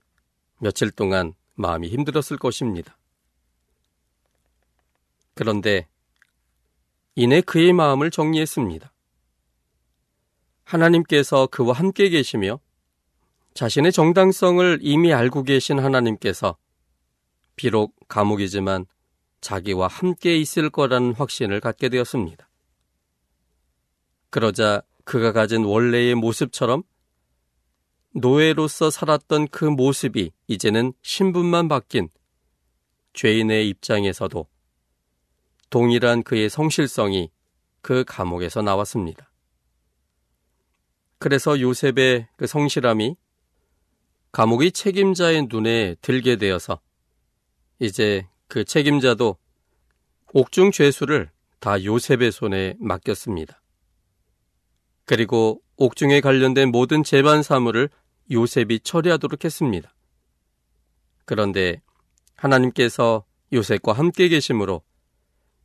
며칠 0.59 0.91
동안 0.91 1.33
마음이 1.55 1.89
힘들었을 1.89 2.37
것입니다. 2.37 2.97
그런데 5.33 5.87
이내 7.15 7.41
그의 7.41 7.73
마음을 7.73 8.09
정리했습니다. 8.11 8.91
하나님께서 10.63 11.47
그와 11.47 11.73
함께 11.73 12.09
계시며 12.09 12.59
자신의 13.53 13.91
정당성을 13.91 14.79
이미 14.81 15.13
알고 15.13 15.43
계신 15.43 15.79
하나님께서 15.79 16.57
비록 17.55 17.95
감옥이지만 18.07 18.87
자기와 19.41 19.87
함께 19.87 20.37
있을 20.37 20.69
거라는 20.69 21.13
확신을 21.13 21.59
갖게 21.59 21.89
되었습니다. 21.89 22.49
그러자 24.31 24.81
그가 25.03 25.31
가진 25.31 25.63
원래의 25.65 26.15
모습처럼 26.15 26.83
노예로서 28.15 28.89
살았던 28.89 29.47
그 29.47 29.65
모습이 29.65 30.31
이제는 30.47 30.93
신분만 31.01 31.67
바뀐 31.67 32.09
죄인의 33.13 33.67
입장에서도 33.69 34.47
동일한 35.69 36.23
그의 36.23 36.49
성실성이 36.49 37.31
그 37.81 38.03
감옥에서 38.05 38.61
나왔습니다. 38.61 39.31
그래서 41.17 41.59
요셉의 41.59 42.27
그 42.35 42.47
성실함이 42.47 43.15
감옥의 44.31 44.71
책임자의 44.71 45.47
눈에 45.49 45.95
들게 46.01 46.35
되어서 46.35 46.79
이제 47.79 48.27
그 48.47 48.63
책임자도 48.63 49.37
옥중 50.33 50.71
죄수를 50.71 51.31
다 51.59 51.83
요셉의 51.83 52.31
손에 52.31 52.75
맡겼습니다. 52.79 53.62
그리고 55.05 55.61
옥중에 55.77 56.21
관련된 56.21 56.71
모든 56.71 57.03
재반 57.03 57.43
사물을 57.43 57.89
요셉이 58.31 58.79
처리하도록 58.81 59.43
했습니다. 59.43 59.93
그런데 61.25 61.81
하나님께서 62.35 63.25
요셉과 63.51 63.93
함께 63.93 64.27
계심으로 64.27 64.81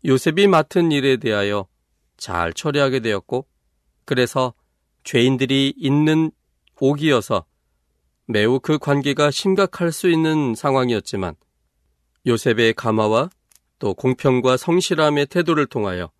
요셉이 0.04 0.46
맡은 0.46 0.92
일에 0.92 1.16
대하여 1.16 1.66
잘 2.16 2.52
처리하게 2.52 3.00
되었고 3.00 3.46
그래서 4.04 4.54
죄인들이 5.04 5.74
있는 5.76 6.30
옥이어서 6.80 7.44
매우 8.26 8.60
그 8.60 8.78
관계가 8.78 9.30
심각할 9.30 9.90
수 9.90 10.10
있는 10.10 10.54
상황이었지만 10.54 11.34
요셉의 12.26 12.74
감화와 12.74 13.30
또 13.78 13.94
공평과 13.94 14.56
성실함의 14.56 15.26
태도를 15.26 15.66
통하여 15.66 16.10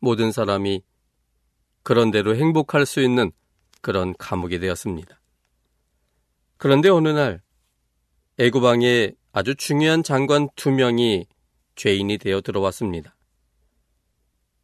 모든 0.00 0.32
사람이 0.32 0.82
그런대로 1.88 2.36
행복할 2.36 2.84
수 2.84 3.00
있는 3.00 3.32
그런 3.80 4.14
감옥이 4.18 4.58
되었습니다. 4.58 5.18
그런데 6.58 6.90
어느 6.90 7.08
날 7.08 7.40
애구방에 8.38 9.12
아주 9.32 9.54
중요한 9.54 10.02
장관 10.02 10.50
두 10.54 10.70
명이 10.70 11.24
죄인이 11.76 12.18
되어 12.18 12.42
들어왔습니다. 12.42 13.16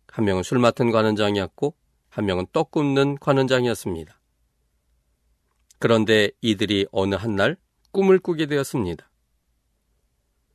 한 0.09 0.27
명은 0.27 0.43
술 0.43 0.59
맡은 0.59 0.91
관원장이었고 0.91 1.75
한 2.11 2.27
명은 2.27 2.45
떡 2.53 2.71
굽는 2.71 3.17
관원장이었습니다. 3.17 4.21
그런데 5.79 6.31
이들이 6.43 6.89
어느 6.93 7.15
한 7.15 7.37
날 7.37 7.57
꿈을 7.91 8.19
꾸게 8.19 8.45
되었습니다. 8.45 9.11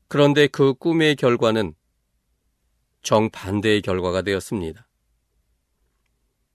그런데 0.08 0.46
그 0.46 0.76
꿈의 0.76 1.16
결과는 1.16 1.74
정반대의 3.02 3.82
결과가 3.82 4.22
되었습니다. 4.22 4.89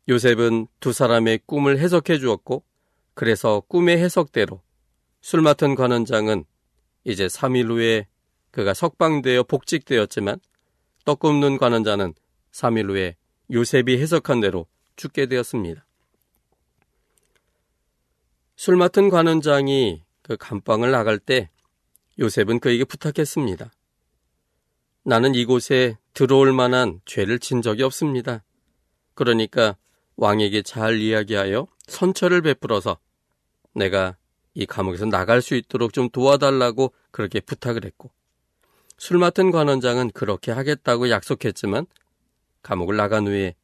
요셉은 0.08 0.66
두 0.80 0.92
사람의 0.92 1.40
꿈을 1.46 1.78
해석해 1.78 2.18
주었고, 2.18 2.64
그래서 3.14 3.60
꿈의 3.68 3.98
해석대로 3.98 4.60
술 5.20 5.40
맡은 5.40 5.74
관원장은 5.74 6.44
이제 7.04 7.26
3일 7.26 7.70
후에 7.70 8.06
그가 8.50 8.74
석방되어 8.74 9.44
복직되었지만 9.44 10.38
떡 11.04 11.20
굽는 11.20 11.58
관원자는 11.58 12.14
3일 12.52 12.90
후에 12.90 13.16
요셉이 13.50 14.00
해석한 14.00 14.40
대로 14.40 14.66
죽게 14.96 15.26
되었습니다. 15.26 15.84
술 18.56 18.76
맡은 18.76 19.10
관원장이 19.10 20.04
그 20.22 20.36
감방을 20.36 20.90
나갈 20.90 21.18
때 21.18 21.50
요셉은 22.18 22.60
그에게 22.60 22.84
부탁했습니다. 22.84 23.70
나는 25.02 25.34
이곳에 25.34 25.98
들어올 26.14 26.52
만한 26.52 27.00
죄를 27.04 27.38
진 27.38 27.60
적이 27.60 27.82
없습니다. 27.82 28.44
그러니까 29.14 29.76
왕에게 30.16 30.62
잘 30.62 31.00
이야기하여 31.00 31.66
선처를 31.86 32.42
베풀어서 32.42 32.98
내가 33.74 34.16
이 34.54 34.66
감옥에서 34.66 35.06
나갈 35.06 35.42
수 35.42 35.54
있도록 35.54 35.92
좀 35.92 36.08
도와달라고 36.08 36.92
그렇게 37.10 37.40
부탁을 37.40 37.84
했고 37.84 38.12
술 38.96 39.18
맡은 39.18 39.50
관원장은 39.50 40.12
그렇게 40.12 40.52
하겠다고 40.52 41.10
약속했지만 41.10 41.86
감옥을 42.62 42.96
나간 42.96 43.26
후에 43.26 43.54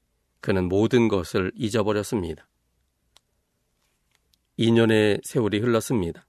그는 0.41 0.69
모든 0.69 1.09
것을 1.09 1.53
잊어버렸습니다. 1.55 2.49
2년의 4.59 5.21
세월이 5.25 5.59
흘렀습니다. 5.61 6.27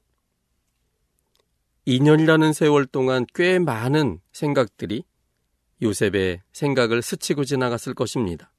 2년이라는 1.88 2.54
세월 2.54 2.86
동안 2.86 3.26
꽤 3.34 3.60
많은 3.60 4.22
생각들이 4.32 5.04
요셉의 5.82 6.42
생각을 6.54 7.02
스치고 7.02 7.44
지나갔을 7.44 7.94
것입니다. 7.94 8.51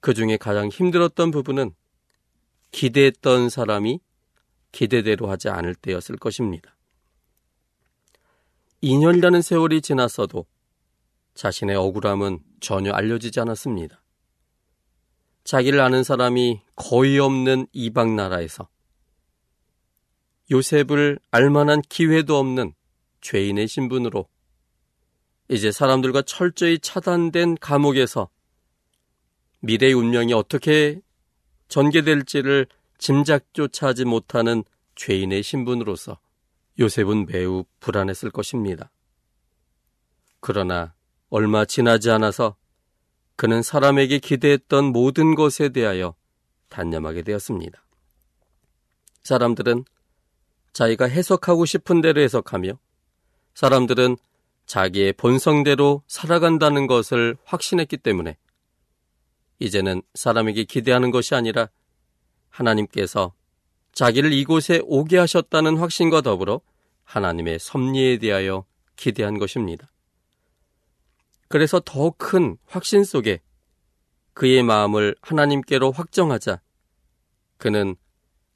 그 0.00 0.14
중에 0.14 0.36
가장 0.36 0.68
힘들었던 0.68 1.30
부분은 1.30 1.72
기대했던 2.72 3.48
사람이 3.48 4.00
기대대로 4.72 5.28
하지 5.28 5.48
않을 5.48 5.74
때였을 5.74 6.16
것입니다. 6.16 6.76
2년이라는 8.82 9.42
세월이 9.42 9.82
지났어도 9.82 10.46
자신의 11.34 11.76
억울함은 11.76 12.40
전혀 12.60 12.92
알려지지 12.92 13.40
않았습니다. 13.40 14.02
자기를 15.44 15.80
아는 15.80 16.02
사람이 16.02 16.60
거의 16.76 17.18
없는 17.18 17.66
이방 17.72 18.16
나라에서 18.16 18.68
요셉을 20.50 21.18
알만한 21.30 21.82
기회도 21.82 22.38
없는 22.38 22.74
죄인의 23.20 23.68
신분으로 23.68 24.26
이제 25.48 25.72
사람들과 25.72 26.22
철저히 26.22 26.78
차단된 26.78 27.56
감옥에서 27.60 28.30
미래의 29.60 29.92
운명이 29.92 30.32
어떻게 30.32 31.00
전개될지를 31.68 32.66
짐작조차 32.98 33.88
하지 33.88 34.04
못하는 34.04 34.64
죄인의 34.96 35.42
신분으로서 35.42 36.18
요셉은 36.78 37.26
매우 37.26 37.64
불안했을 37.80 38.30
것입니다. 38.30 38.90
그러나 40.40 40.94
얼마 41.28 41.64
지나지 41.64 42.10
않아서 42.10 42.56
그는 43.36 43.62
사람에게 43.62 44.18
기대했던 44.18 44.86
모든 44.86 45.34
것에 45.34 45.70
대하여 45.70 46.14
단념하게 46.68 47.22
되었습니다. 47.22 47.82
사람들은 49.22 49.84
자기가 50.72 51.06
해석하고 51.06 51.64
싶은 51.64 52.00
대로 52.00 52.20
해석하며 52.20 52.78
사람들은 53.54 54.16
자기의 54.66 55.14
본성대로 55.14 56.02
살아간다는 56.06 56.86
것을 56.86 57.36
확신했기 57.44 57.96
때문에 57.98 58.36
이제는 59.60 60.02
사람에게 60.14 60.64
기대하는 60.64 61.10
것이 61.10 61.34
아니라 61.34 61.68
하나님께서 62.48 63.32
자기를 63.92 64.32
이곳에 64.32 64.80
오게 64.84 65.18
하셨다는 65.18 65.76
확신과 65.76 66.22
더불어 66.22 66.60
하나님의 67.04 67.58
섭리에 67.58 68.18
대하여 68.18 68.64
기대한 68.96 69.38
것입니다. 69.38 69.92
그래서 71.48 71.80
더 71.84 72.10
큰 72.10 72.56
확신 72.66 73.04
속에 73.04 73.40
그의 74.34 74.62
마음을 74.62 75.16
하나님께로 75.20 75.90
확정하자 75.90 76.60
그는 77.56 77.96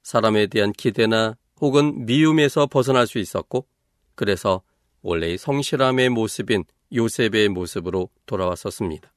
사람에 0.03 0.47
대한 0.47 0.73
기대나 0.73 1.37
혹은 1.61 2.07
미움에서 2.07 2.67
벗어날 2.67 3.07
수 3.07 3.19
있었고 3.19 3.67
그래서 4.15 4.63
원래의 5.03 5.39
성실함의 5.39 6.11
모습인 6.11 6.65
요셉의 6.93 7.49
모습으로 7.49 8.09
돌아왔었습니다. 8.27 9.14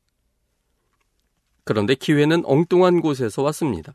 그런데 1.67 1.95
기회는 1.95 2.43
엉뚱한 2.45 3.01
곳에서 3.01 3.43
왔습니다. 3.43 3.93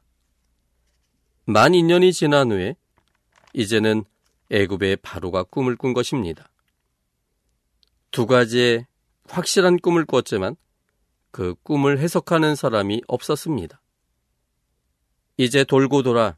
만 1.47 1.73
2년이 1.73 2.13
지난 2.13 2.53
후에 2.53 2.77
이제는 3.55 4.05
애굽의 4.51 4.97
바로가 4.97 5.45
꿈을 5.45 5.77
꾼 5.77 5.95
것입니다. 5.95 6.51
두 8.11 8.27
가지의 8.27 8.87
확실한 9.25 9.79
꿈을 9.79 10.05
꿨지만 10.05 10.55
그 11.31 11.55
꿈을 11.63 11.99
해석하는 11.99 12.57
사람이 12.57 13.05
없었습니다. 13.09 13.81
이제 15.39 15.65
돌고 15.65 16.03
돌아 16.03 16.37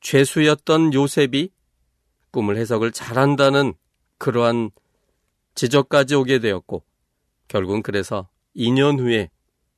죄수였던 0.00 0.94
요셉이 0.94 1.52
꿈을 2.32 2.56
해석을 2.56 2.90
잘한다는 2.90 3.74
그러한 4.18 4.72
지적까지 5.54 6.16
오게 6.16 6.40
되었고 6.40 6.82
결국은 7.46 7.84
그래서 7.84 8.31
2년 8.56 8.98
후에 8.98 9.30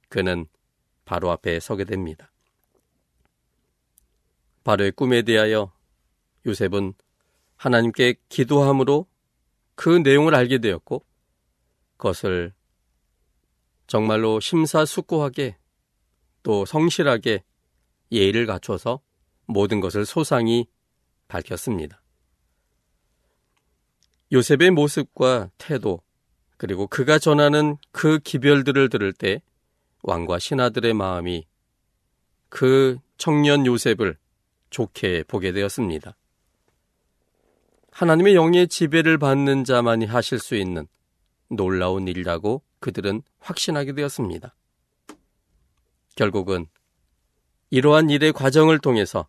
그는 0.08 0.46
바로 1.04 1.30
앞에 1.30 1.60
서게 1.60 1.84
됩니다. 1.84 2.30
바로의 4.64 4.92
꿈에 4.92 5.22
대하여 5.22 5.72
요셉은 6.46 6.94
하나님께 7.56 8.14
기도함으로 8.28 9.06
그 9.74 9.88
내용을 9.98 10.34
알게 10.34 10.58
되었고 10.58 11.04
그것을 11.96 12.52
정말로 13.86 14.40
심사숙고하게 14.40 15.56
또 16.42 16.64
성실하게 16.64 17.44
예의를 18.12 18.46
갖춰서 18.46 19.00
모든 19.46 19.80
것을 19.80 20.06
소상히 20.06 20.66
밝혔습니다. 21.28 22.00
요셉의 24.32 24.70
모습과 24.70 25.50
태도, 25.58 26.02
그리고 26.56 26.86
그가 26.86 27.18
전하는 27.18 27.76
그 27.92 28.18
기별들을 28.18 28.88
들을 28.88 29.12
때 29.12 29.42
왕과 30.02 30.38
신하들의 30.38 30.94
마음이 30.94 31.46
그 32.48 32.98
청년 33.16 33.66
요셉을 33.66 34.16
좋게 34.70 35.24
보게 35.24 35.52
되었습니다. 35.52 36.16
하나님의 37.90 38.34
영의 38.34 38.68
지배를 38.68 39.18
받는 39.18 39.64
자만이 39.64 40.04
하실 40.04 40.38
수 40.38 40.56
있는 40.56 40.86
놀라운 41.48 42.08
일이라고 42.08 42.62
그들은 42.80 43.22
확신하게 43.38 43.92
되었습니다. 43.92 44.54
결국은 46.16 46.66
이러한 47.70 48.10
일의 48.10 48.32
과정을 48.32 48.78
통해서 48.78 49.26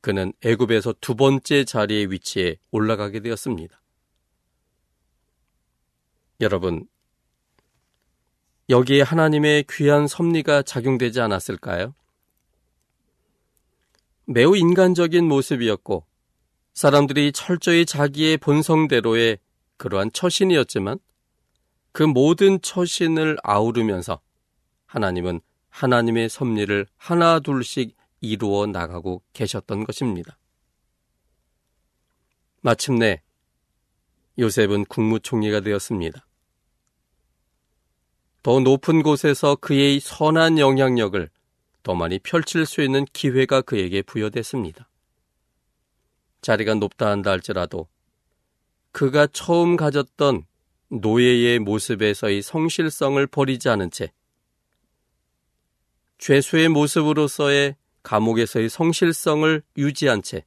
그는 0.00 0.32
애굽에서 0.44 0.94
두 1.00 1.14
번째 1.14 1.64
자리의 1.64 2.10
위치에 2.10 2.56
올라가게 2.70 3.20
되었습니다. 3.20 3.81
여러분, 6.42 6.88
여기에 8.68 9.02
하나님의 9.02 9.64
귀한 9.70 10.08
섭리가 10.08 10.62
작용되지 10.62 11.20
않았을까요? 11.20 11.94
매우 14.24 14.56
인간적인 14.56 15.24
모습이었고, 15.28 16.04
사람들이 16.74 17.30
철저히 17.30 17.86
자기의 17.86 18.38
본성대로의 18.38 19.38
그러한 19.76 20.10
처신이었지만, 20.12 20.98
그 21.92 22.02
모든 22.02 22.60
처신을 22.60 23.36
아우르면서 23.44 24.20
하나님은 24.86 25.40
하나님의 25.68 26.28
섭리를 26.28 26.88
하나 26.96 27.38
둘씩 27.38 27.96
이루어 28.20 28.66
나가고 28.66 29.22
계셨던 29.32 29.84
것입니다. 29.84 30.36
마침내 32.62 33.22
요셉은 34.40 34.86
국무총리가 34.86 35.60
되었습니다. 35.60 36.26
더 38.42 38.58
높은 38.60 39.02
곳에서 39.02 39.56
그의 39.56 40.00
선한 40.00 40.58
영향력을 40.58 41.30
더 41.82 41.94
많이 41.94 42.18
펼칠 42.18 42.66
수 42.66 42.82
있는 42.82 43.04
기회가 43.12 43.60
그에게 43.62 44.02
부여됐습니다. 44.02 44.88
자리가 46.40 46.74
높다 46.74 47.08
한다 47.08 47.30
할지라도 47.30 47.88
그가 48.90 49.26
처음 49.28 49.76
가졌던 49.76 50.44
노예의 50.88 51.60
모습에서의 51.60 52.42
성실성을 52.42 53.24
버리지 53.28 53.68
않은 53.68 53.90
채 53.90 54.12
죄수의 56.18 56.68
모습으로서의 56.68 57.76
감옥에서의 58.02 58.68
성실성을 58.68 59.62
유지한 59.78 60.22
채 60.22 60.44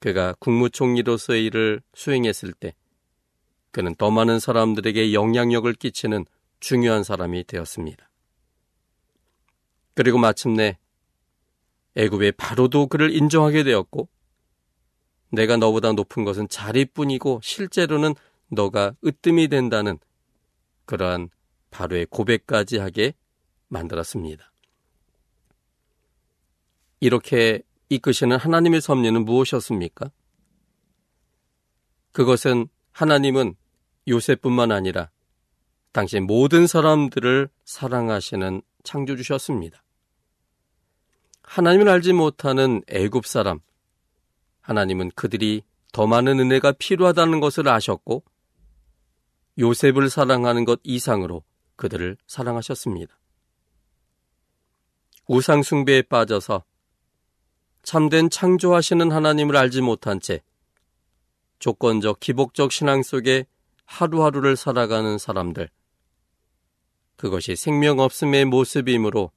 그가 0.00 0.34
국무총리로서의 0.40 1.44
일을 1.44 1.80
수행했을 1.94 2.52
때 2.52 2.74
그는 3.70 3.94
더 3.94 4.10
많은 4.10 4.40
사람들에게 4.40 5.12
영향력을 5.12 5.72
끼치는 5.74 6.26
중요한 6.64 7.04
사람이 7.04 7.44
되었습니다. 7.44 8.08
그리고 9.92 10.16
마침내 10.16 10.78
애굽의 11.94 12.32
바로도 12.32 12.86
그를 12.86 13.14
인정하게 13.14 13.64
되었고 13.64 14.08
내가 15.30 15.58
너보다 15.58 15.92
높은 15.92 16.24
것은 16.24 16.48
자리뿐이고 16.48 17.40
실제로는 17.42 18.14
너가 18.48 18.94
으뜸이 19.04 19.48
된다는 19.48 19.98
그러한 20.86 21.28
바로의 21.70 22.06
고백까지 22.06 22.78
하게 22.78 23.12
만들었습니다. 23.68 24.50
이렇게 27.00 27.60
이끄시는 27.90 28.38
하나님의 28.38 28.80
섭리는 28.80 29.22
무엇이었습니까? 29.26 30.10
그것은 32.12 32.68
하나님은 32.92 33.54
요셉뿐만 34.08 34.72
아니라 34.72 35.10
당시 35.94 36.18
모든 36.18 36.66
사람들을 36.66 37.48
사랑하시는 37.64 38.62
창조주셨습니다. 38.82 39.80
하나님을 41.44 41.88
알지 41.88 42.12
못하는 42.12 42.82
애굽 42.88 43.24
사람, 43.26 43.60
하나님은 44.60 45.12
그들이 45.14 45.62
더 45.92 46.08
많은 46.08 46.40
은혜가 46.40 46.72
필요하다는 46.72 47.38
것을 47.38 47.68
아셨고 47.68 48.24
요셉을 49.56 50.10
사랑하는 50.10 50.64
것 50.64 50.80
이상으로 50.82 51.44
그들을 51.76 52.16
사랑하셨습니다. 52.26 53.16
우상숭배에 55.28 56.02
빠져서 56.02 56.64
참된 57.84 58.30
창조하시는 58.30 59.12
하나님을 59.12 59.56
알지 59.56 59.80
못한 59.80 60.18
채 60.18 60.42
조건적 61.60 62.18
기복적 62.18 62.72
신앙 62.72 63.04
속에 63.04 63.46
하루하루를 63.84 64.56
살아가는 64.56 65.18
사람들, 65.18 65.70
그것이 67.16 67.56
생명 67.56 68.00
없음의 68.00 68.46
모습이므로 68.46 69.30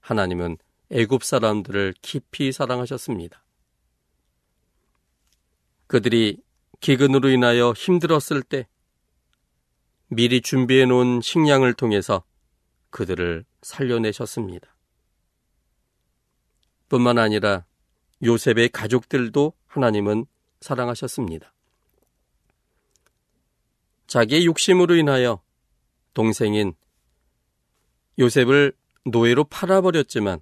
하나님은 0.00 0.58
애굽 0.90 1.22
사람들을 1.22 1.94
깊이 2.02 2.52
사랑하셨습니다. 2.52 3.44
그들이 5.86 6.42
기근으로 6.80 7.28
인하여 7.28 7.72
힘들었을 7.72 8.42
때 8.42 8.66
미리 10.08 10.40
준비해 10.40 10.86
놓은 10.86 11.20
식량을 11.20 11.74
통해서 11.74 12.24
그들을 12.90 13.44
살려내셨습니다. 13.62 14.74
뿐만 16.88 17.18
아니라 17.18 17.64
요셉의 18.22 18.70
가족들도 18.70 19.52
하나님은 19.66 20.26
사랑하셨습니다. 20.60 21.52
자기의 24.08 24.46
욕심으로 24.46 24.96
인하여 24.96 25.40
동생인 26.12 26.74
요셉을 28.20 28.74
노예로 29.06 29.44
팔아버렸지만 29.44 30.40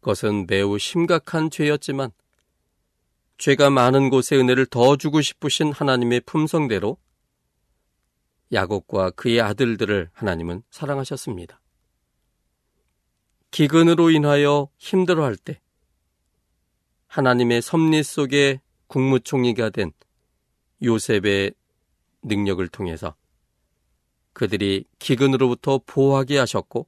그것은 0.00 0.46
매우 0.46 0.78
심각한 0.78 1.50
죄였지만 1.50 2.12
죄가 3.38 3.70
많은 3.70 4.08
곳에 4.08 4.36
은혜를 4.36 4.66
더 4.66 4.96
주고 4.96 5.20
싶으신 5.20 5.72
하나님의 5.72 6.20
품성대로 6.20 6.96
야곱과 8.52 9.10
그의 9.10 9.40
아들들을 9.40 10.10
하나님은 10.12 10.62
사랑하셨습니다. 10.70 11.60
기근으로 13.50 14.10
인하여 14.10 14.68
힘들어할 14.78 15.36
때 15.36 15.60
하나님의 17.08 17.62
섭리 17.62 18.02
속에 18.02 18.60
국무총리가 18.86 19.70
된 19.70 19.92
요셉의 20.82 21.52
능력을 22.22 22.66
통해서 22.68 23.16
그들이 24.36 24.84
기근으로부터 24.98 25.80
보호하게 25.86 26.36
하셨고 26.36 26.86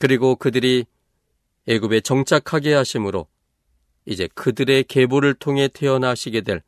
그리고 0.00 0.34
그들이 0.34 0.86
애굽에 1.68 2.00
정착하게 2.00 2.74
하심으로 2.74 3.28
이제 4.06 4.28
그들의 4.34 4.82
계보를 4.82 5.34
통해 5.34 5.68
태어나시게 5.68 6.40
될 6.40 6.64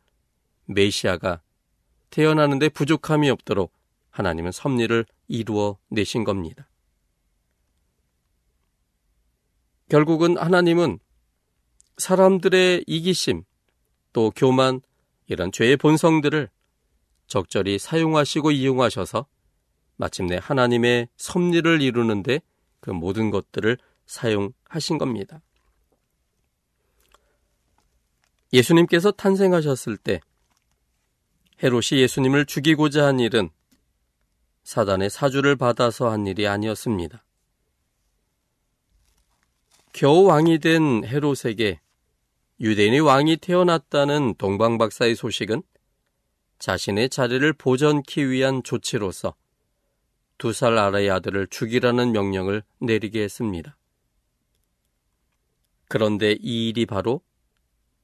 메시아가 0.66 1.42
태어나는데 2.10 2.68
부족함이 2.68 3.28
없도록 3.30 3.72
하나님은 4.10 4.52
섭리를 4.52 5.06
이루어 5.26 5.76
내신 5.88 6.22
겁니다. 6.22 6.68
결국은 9.90 10.38
하나님은 10.38 11.00
사람들의 11.98 12.84
이기심 12.86 13.42
또 14.12 14.30
교만 14.30 14.82
이런 15.26 15.50
죄의 15.50 15.78
본성들을 15.78 16.48
적절히 17.26 17.80
사용하시고 17.80 18.52
이용하셔서 18.52 19.26
마침내 19.96 20.38
하나님의 20.40 21.08
섭리를 21.16 21.82
이루는데 21.82 22.40
그 22.80 22.90
모든 22.90 23.30
것들을 23.30 23.78
사용하신 24.06 24.98
겁니다. 24.98 25.40
예수님께서 28.52 29.10
탄생하셨을 29.10 29.96
때 29.96 30.20
헤롯이 31.62 32.00
예수님을 32.00 32.46
죽이고자 32.46 33.06
한 33.06 33.20
일은 33.20 33.50
사단의 34.64 35.10
사주를 35.10 35.56
받아서 35.56 36.10
한 36.10 36.26
일이 36.26 36.46
아니었습니다. 36.46 37.24
겨우 39.92 40.24
왕이 40.24 40.58
된 40.58 41.04
헤롯에게 41.04 41.80
유대인의 42.60 43.00
왕이 43.00 43.36
태어났다는 43.38 44.34
동방박사의 44.36 45.14
소식은 45.14 45.62
자신의 46.58 47.10
자리를 47.10 47.52
보전키 47.54 48.28
위한 48.28 48.62
조치로서 48.62 49.34
두 50.44 50.52
살 50.52 50.76
아래의 50.76 51.10
아들을 51.10 51.46
죽이라는 51.46 52.12
명령을 52.12 52.62
내리게 52.78 53.22
했습니다. 53.22 53.78
그런데 55.88 56.36
이 56.38 56.68
일이 56.68 56.84
바로 56.84 57.22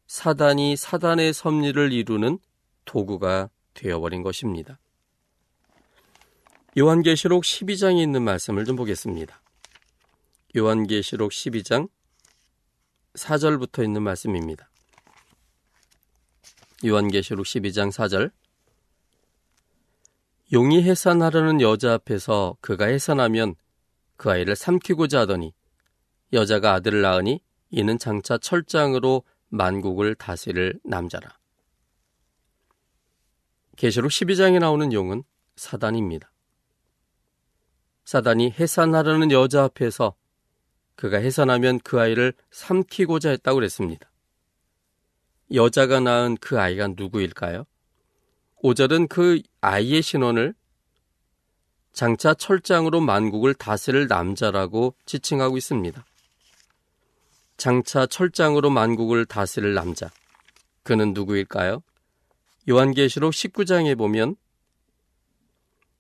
사단이 0.07 0.75
사단의 0.75 1.35
섭리를 1.35 1.93
이루는 1.93 2.39
도구가 2.87 3.51
되어버린 3.75 4.23
것입니다. 4.23 4.79
요한계시록 6.79 7.43
12장에 7.43 8.03
있는 8.03 8.23
말씀을 8.23 8.65
좀 8.65 8.75
보겠습니다. 8.75 9.43
요한계시록 10.57 11.33
12장 11.33 11.91
4절부터 13.17 13.85
있는 13.85 14.03
말씀입니다. 14.03 14.71
요한계시록 16.87 17.45
12장 17.45 17.93
4절 17.93 18.33
용이 20.53 20.83
해산하려는 20.83 21.61
여자 21.61 21.95
앞에서 21.95 22.57
그가 22.61 22.87
해산하면 22.87 23.55
그 24.17 24.31
아이를 24.31 24.57
삼키고자 24.57 25.21
하더니 25.21 25.55
여자가 26.33 26.75
아들을 26.75 27.01
낳으니 27.03 27.41
이는 27.71 27.99
장차 27.99 28.37
철장으로 28.37 29.23
만국을 29.49 30.17
다스릴 30.17 30.81
남자라. 30.85 31.39
계시록 33.77 34.11
12장에 34.11 34.59
나오는 34.59 34.93
용은 34.93 35.23
사단입니다. 35.55 36.33
사단이 38.05 38.51
해산하려는 38.59 39.31
여자 39.31 39.65
앞에서 39.65 40.17
그가 40.97 41.19
해산하면 41.19 41.79
그 41.81 42.01
아이를 42.01 42.35
삼키고자 42.51 43.31
했다고 43.31 43.55
그랬습니다. 43.55 44.11
여자가 45.55 46.01
낳은 46.01 46.37
그 46.41 46.61
아이가 46.61 46.89
누구일까요? 46.89 47.67
5절은 48.63 49.09
그 49.09 49.41
아이의 49.61 50.03
신원을 50.03 50.55
장차 51.93 52.35
철장으로 52.35 53.01
만국을 53.01 53.55
다스릴 53.55 54.07
남자라고 54.07 54.95
지칭하고 55.07 55.57
있습니다. 55.57 56.05
장차 57.57 58.07
철장으로 58.07 58.71
만국을 58.71 59.27
다스릴 59.27 59.75
남자. 59.75 60.11
그는 60.83 61.13
누구일까요? 61.13 61.83
요한계시록 62.69 63.33
19장에 63.33 63.97
보면 63.97 64.37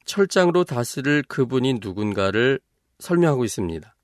철장으로 0.04 0.64
다스릴 0.64 1.22
그분이 1.24 1.74
누군가를 1.74 2.60
설명하고 2.98 3.44
있습니다. 3.44 3.94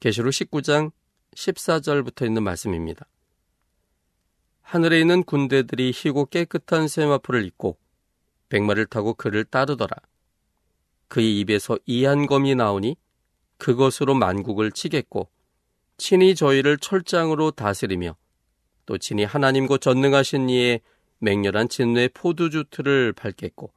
계시록 0.00 0.30
19장 0.32 0.92
14절부터 1.34 2.26
있는 2.26 2.42
말씀입니다. 2.42 3.06
하늘에 4.74 5.00
있는 5.00 5.22
군대들이 5.22 5.92
희고 5.94 6.26
깨끗한 6.26 6.88
세마포를 6.88 7.44
입고 7.44 7.78
백마를 8.48 8.86
타고 8.86 9.14
그를 9.14 9.44
따르더라. 9.44 9.94
그의 11.06 11.38
입에서 11.38 11.78
이한검이 11.86 12.56
나오니 12.56 12.96
그것으로 13.58 14.14
만국을 14.14 14.72
치겠고 14.72 15.30
친히 15.96 16.34
저희를 16.34 16.78
철장으로 16.78 17.52
다스리며 17.52 18.16
또 18.84 18.98
친히 18.98 19.22
하나님 19.22 19.68
고 19.68 19.78
전능하신 19.78 20.50
이의 20.50 20.80
맹렬한 21.20 21.68
진노의 21.68 22.08
포도주 22.08 22.64
틀을 22.68 23.12
밟겠고 23.12 23.72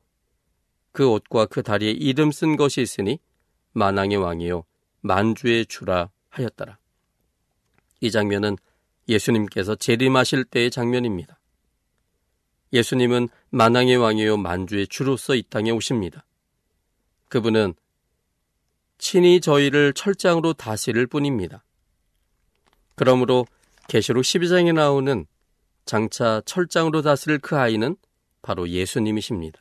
그 0.93 1.07
옷과 1.07 1.45
그 1.45 1.62
다리에 1.62 1.91
이름 1.91 2.31
쓴 2.31 2.55
것이 2.55 2.81
있으니 2.81 3.19
만왕의 3.73 4.17
왕이요 4.17 4.63
만주의 5.01 5.67
주라 5.67 6.10
하였더라. 6.29 6.79
이 8.01 8.10
장면은 8.10 8.57
예수님께서 9.08 9.76
재림하실 9.76 10.46
때의 10.46 10.72
장면입니다. 10.72 11.39
예수님은 12.74 13.30
만왕의 13.50 13.98
왕이요 13.98 14.38
만주의 14.38 14.88
주로서 14.88 15.36
이 15.36 15.43
땅에 15.43 15.72
오십니다. 15.72 16.26
그분은 17.30 17.74
친히 18.98 19.39
저희를 19.39 19.93
철장으로 19.93 20.54
다스릴 20.54 21.08
뿐입니다. 21.08 21.63
그러므로 22.96 23.46
계시록 23.88 24.24
12장에 24.24 24.74
나오는 24.74 25.26
장차 25.86 26.41
철장으로 26.46 27.02
다스릴 27.02 27.39
그 27.39 27.58
아이는 27.58 27.96
바로 28.41 28.67
예수님이십니다. 28.67 29.60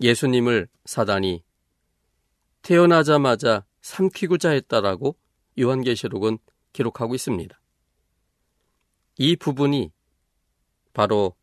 예수님을 0.00 0.68
사단이 0.84 1.42
태어나자마자 2.62 3.64
삼키고자 3.82 4.50
했다라고 4.50 5.16
요한계시록은 5.58 6.38
기록하고 6.72 7.14
있습니다. 7.14 7.60
이 9.18 9.36
부분이 9.36 9.92
바로 10.92 11.34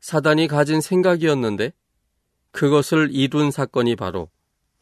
사단이 0.00 0.46
가진 0.46 0.80
생각이었는데 0.80 1.72
그것을 2.50 3.10
이룬 3.12 3.50
사건이 3.50 3.96
바로 3.96 4.30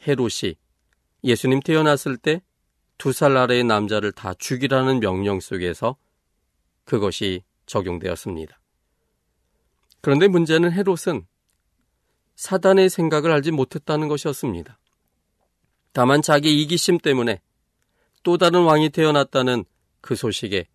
헤롯이 0.07 0.55
예수님 1.25 1.61
태어났을 1.61 2.17
때 2.17 2.41
두 2.99 3.13
살 3.13 3.37
아래의 3.37 3.65
남자를 3.65 4.13
다 4.13 4.33
죽이라는 4.35 5.01
명령 5.01 5.41
속에서 5.41 5.97
그것이 6.85 7.43
적용되었습니다. 7.67 8.59
그런데 10.01 10.29
문제는 10.29 10.73
헤롯은 10.73 11.27
사단의 12.37 12.91
생각을 12.91 13.31
알지 13.33 13.51
못했다는 13.51 14.09
것이었습니다. 14.09 14.79
다만 15.93 16.23
자기 16.23 16.63
이기심 16.63 16.99
때문에 16.99 17.41
또 18.23 18.39
다른 18.39 18.65
왕이 18.65 18.91
태어났다는 18.91 19.65
그 20.01 20.15
소식에 20.15 20.67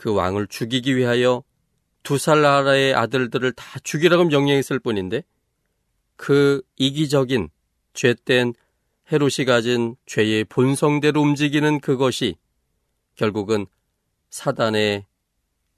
그 0.00 0.14
왕을 0.14 0.46
죽이기 0.46 0.96
위하여 0.96 1.44
두살 2.04 2.40
나라의 2.40 2.94
아들들을 2.94 3.52
다 3.52 3.78
죽이라고 3.80 4.24
명령했을 4.24 4.78
뿐인데 4.78 5.22
그 6.16 6.62
이기적인 6.76 7.50
죄된 7.92 8.54
헤롯이 9.12 9.44
가진 9.46 9.96
죄의 10.06 10.44
본성대로 10.44 11.20
움직이는 11.20 11.80
그것이 11.80 12.36
결국은 13.14 13.66
사단의 14.30 15.04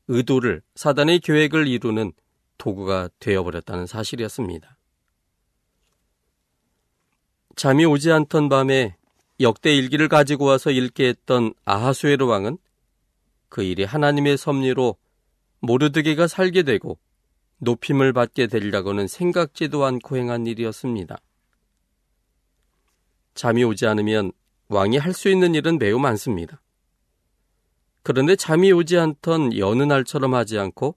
의도를, 0.06 0.62
사단의 0.76 1.18
계획을 1.18 1.66
이루는 1.66 2.12
도구가 2.58 3.08
되어버렸다는 3.18 3.86
사실이었습니다. 3.86 4.76
잠이 7.56 7.84
오지 7.86 8.12
않던 8.12 8.48
밤에 8.48 8.94
역대 9.40 9.74
일기를 9.74 10.06
가지고 10.06 10.44
와서 10.44 10.70
읽게 10.70 11.08
했던 11.08 11.54
아하수에르 11.64 12.24
왕은 12.24 12.58
그 13.52 13.62
일이 13.62 13.84
하나님의 13.84 14.38
섭리로 14.38 14.96
모르드게가 15.60 16.26
살게 16.26 16.62
되고 16.62 16.98
높임을 17.58 18.14
받게 18.14 18.46
되리라고는 18.46 19.06
생각지도 19.06 19.84
않고 19.84 20.16
행한 20.16 20.46
일이었습니다. 20.46 21.18
잠이 23.34 23.62
오지 23.62 23.86
않으면 23.86 24.32
왕이 24.68 24.96
할 24.96 25.12
수 25.12 25.28
있는 25.28 25.54
일은 25.54 25.78
매우 25.78 25.98
많습니다. 25.98 26.62
그런데 28.02 28.36
잠이 28.36 28.72
오지 28.72 28.96
않던 28.96 29.58
여느 29.58 29.82
날처럼 29.82 30.32
하지 30.32 30.58
않고 30.58 30.96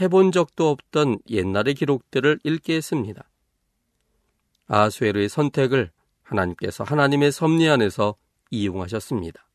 해본 0.00 0.32
적도 0.32 0.70
없던 0.70 1.20
옛날의 1.30 1.74
기록들을 1.74 2.40
읽게 2.42 2.74
했습니다. 2.74 3.30
아수에르의 4.66 5.28
선택을 5.28 5.92
하나님께서 6.24 6.82
하나님의 6.82 7.30
섭리 7.30 7.68
안에서 7.68 8.16
이용하셨습니다. 8.50 9.49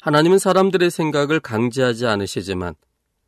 하나님은 0.00 0.38
사람들의 0.38 0.90
생각을 0.90 1.40
강제하지 1.40 2.06
않으시지만 2.06 2.74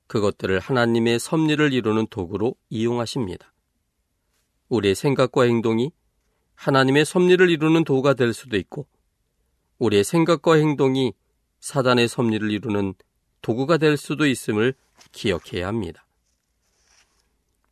그것들을 0.07 0.59
하나님의 0.59 1.19
섭리를 1.19 1.71
이루는 1.71 2.07
도구로 2.07 2.55
이용하십니다. 2.71 3.53
우리의 4.71 4.95
생각과 4.95 5.43
행동이 5.43 5.93
하나님의 6.55 7.05
섭리를 7.05 7.51
이루는 7.51 7.85
도구가 7.85 8.15
될 8.15 8.33
수도 8.33 8.57
있고, 8.57 8.87
우리의 9.81 10.03
생각과 10.03 10.55
행동이 10.55 11.13
사단의 11.61 12.09
섭리를 12.09 12.51
이루는 12.51 12.95
도구가 13.43 13.77
될 13.77 13.99
수도 13.99 14.27
있음을 14.27 14.73
기억해야 15.13 15.67
합니다. 15.67 16.07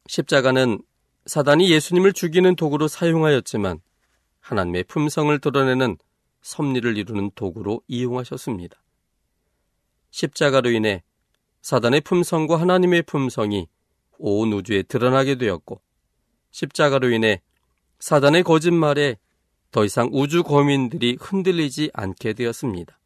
십자가는 0.08 0.82
사단이 1.24 1.70
예수님을 1.70 2.12
죽이는 2.12 2.54
도구로 2.54 2.86
사용하였지만 2.86 3.80
하나님의 4.40 4.84
품성을 4.84 5.38
드러내는 5.38 5.96
섭리를 6.42 6.98
이루는 6.98 7.30
도구로 7.34 7.80
이용하셨습니다. 7.88 8.76
십자가로 10.10 10.70
인해 10.70 11.02
사단의 11.62 12.00
품성과 12.02 12.60
하나님의 12.60 13.02
품성이 13.02 13.68
온 14.18 14.52
우주에 14.52 14.82
드러나게 14.82 15.36
되었고 15.36 15.80
십자가로 16.50 17.10
인해 17.10 17.42
사단의 17.98 18.42
거짓말에 18.42 19.16
더 19.70 19.84
이상 19.84 20.08
우주 20.12 20.42
거민들이 20.42 21.16
흔들리지 21.20 21.90
않게 21.94 22.32
되었습니다. 22.32 22.98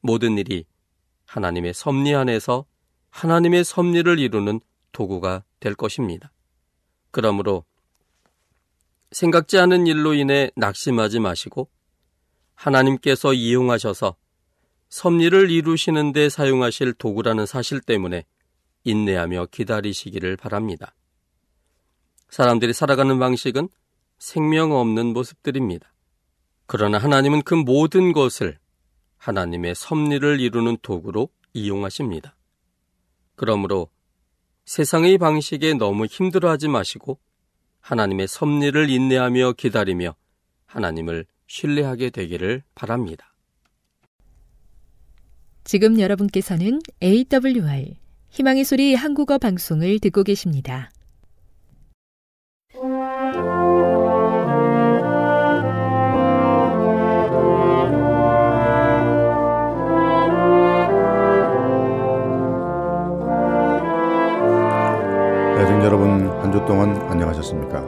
모든 0.00 0.36
일이 0.36 0.64
하나님의 1.26 1.74
섭리 1.74 2.14
안에서 2.14 2.66
하나님의 3.10 3.64
섭리를 3.64 4.18
이루는 4.18 4.60
도구가 4.92 5.44
될 5.60 5.74
것입니다. 5.74 6.32
그러므로 7.10 7.64
생각지 9.12 9.58
않은 9.58 9.86
일로 9.86 10.14
인해 10.14 10.50
낙심하지 10.56 11.20
마시고 11.20 11.68
하나님께서 12.54 13.32
이용하셔서 13.32 14.16
섭리를 14.88 15.50
이루시는 15.50 16.12
데 16.12 16.28
사용하실 16.28 16.94
도구라는 16.94 17.46
사실 17.46 17.80
때문에 17.80 18.24
인내하며 18.84 19.46
기다리시기를 19.50 20.36
바랍니다. 20.36 20.94
사람들이 22.28 22.72
살아가는 22.72 23.18
방식은 23.18 23.68
생명 24.18 24.72
없는 24.72 25.06
모습들입니다. 25.12 25.92
그러나 26.66 26.98
하나님은 26.98 27.42
그 27.42 27.54
모든 27.54 28.12
것을 28.12 28.58
하나님의 29.16 29.74
섭리를 29.74 30.40
이루는 30.40 30.78
도구로 30.82 31.28
이용하십니다. 31.52 32.36
그러므로 33.36 33.88
세상의 34.64 35.18
방식에 35.18 35.74
너무 35.74 36.06
힘들어하지 36.06 36.68
마시고 36.68 37.18
하나님의 37.80 38.28
섭리를 38.28 38.90
인내하며 38.90 39.52
기다리며 39.52 40.14
하나님을 40.66 41.24
신뢰하게 41.46 42.10
되기를 42.10 42.62
바랍니다. 42.74 43.27
지금 45.68 46.00
여러분께서는 46.00 46.80
AWR 47.02 47.92
희망의 48.30 48.64
소리 48.64 48.94
한국어 48.94 49.36
방송을 49.36 49.98
듣고 49.98 50.22
계십니다. 50.22 50.88
애청 65.60 65.82
여러분 65.84 66.28
한 66.40 66.50
주 66.50 66.64
동안 66.66 66.96
안녕하셨습니까? 67.10 67.80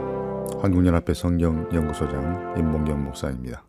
한국연합회 0.61 1.15
성경연구소장 1.15 2.53
임봉경 2.59 3.05
목사입니다. 3.05 3.63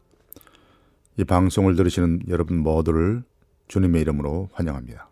이 1.16 1.24
방송을 1.24 1.76
들으시는 1.76 2.24
여러분 2.28 2.58
모두를 2.58 3.22
주님의 3.68 4.00
이름으로 4.02 4.50
환영합니다. 4.52 5.08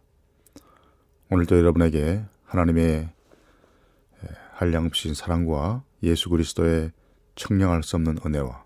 오늘도 1.30 1.56
여러분에게 1.56 2.24
하나님의 2.44 3.10
한량없인 4.54 5.14
사랑과 5.14 5.82
예수 6.02 6.28
그리스도의 6.28 6.92
청량할 7.34 7.82
수 7.82 7.96
없는 7.96 8.18
은혜와 8.24 8.64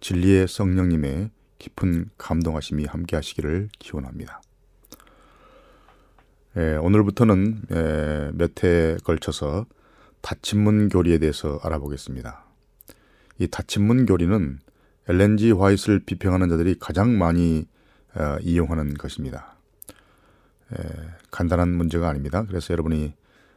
진리의 0.00 0.48
성령님의 0.48 1.30
깊은 1.58 2.10
감동하심이 2.16 2.84
함께 2.86 3.16
하시기를 3.16 3.68
기원합니다. 3.78 4.40
예, 6.56 6.76
오늘부터는 6.76 7.62
예, 7.72 8.30
몇 8.32 8.64
해에 8.64 8.96
걸쳐서 9.04 9.66
다친문 10.22 10.88
교리에 10.88 11.18
대해서 11.18 11.60
알아보겠습니다. 11.62 12.44
이 13.38 13.48
다친문 13.48 14.06
교리는 14.06 14.58
엘렌지 15.08 15.52
화이트를 15.52 16.00
비평하는 16.00 16.48
자들이 16.48 16.76
가장 16.78 17.18
많이 17.18 17.66
어, 17.66 17.77
이용하는 18.42 18.94
것입니다. 18.94 19.56
예, 20.72 20.84
간단한 21.30 21.70
문제가 21.70 22.08
아닙니다. 22.08 22.44
그래서 22.46 22.72
여러분이 22.72 23.14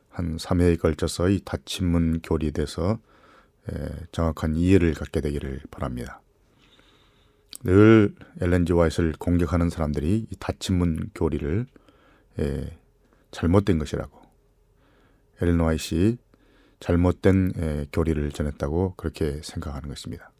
한 0.10 0.38
3회에 0.38 0.80
걸쳐서 0.80 1.30
이 1.30 1.42
다친문 1.44 2.22
교리에 2.22 2.52
대해서 2.52 3.00
예, 3.72 3.90
정확한 4.12 4.56
이해를 4.56 4.94
갖게 4.94 5.22
되기를 5.22 5.62
바랍니다. 5.72 6.22
늘 7.64 8.16
엘렌지 8.40 8.74
화이트를 8.74 9.14
공격하는 9.20 9.70
사람들이 9.70 10.28
이 10.30 10.36
다친문 10.40 11.12
교리를 11.14 11.68
예, 12.40 12.78
잘못된 13.32 13.78
것이라고 13.78 14.22
엘렌 15.42 15.60
화이트이 15.60 16.18
잘못된 16.80 17.52
에, 17.58 17.86
교리를 17.94 18.32
전했다고 18.32 18.96
그렇게 18.96 19.42
생각하는 19.44 19.90
것입니다. 19.90 20.32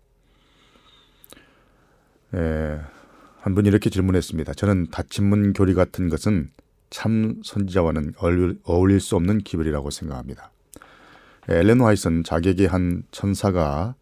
에, 2.34 2.80
한 3.42 3.56
분이 3.56 3.68
이렇게 3.68 3.90
질문했습니다. 3.90 4.54
저는 4.54 4.92
다친문 4.92 5.54
교리 5.54 5.74
같은 5.74 6.10
것은 6.10 6.52
참 6.92 7.42
선지자와는 7.44 8.14
어울릴 8.66 9.00
수 9.00 9.16
없는 9.16 9.40
기별이라고 9.40 9.90
생각합니다. 9.90 10.52
엘렌 11.50 11.82
화이트는 11.82 12.24
자기에게 12.24 12.68
한 12.68 13.02
천사가 13.10 13.96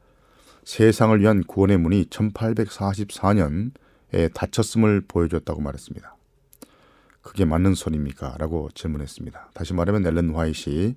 세상을 0.66 1.18
위한 1.22 1.46
구원의 1.46 1.78
문이 1.78 2.08
1844년에 2.08 4.34
닫혔음을 4.34 5.06
보여줬다고 5.08 5.62
말했습니다. 5.62 6.18
그게 7.22 7.46
맞는 7.46 7.76
소리입니까? 7.76 8.36
라고 8.40 8.70
질문했습니다. 8.76 9.52
다시 9.54 9.74
말하면 9.74 10.06
엘렌 10.06 10.36
화이트이 10.36 10.96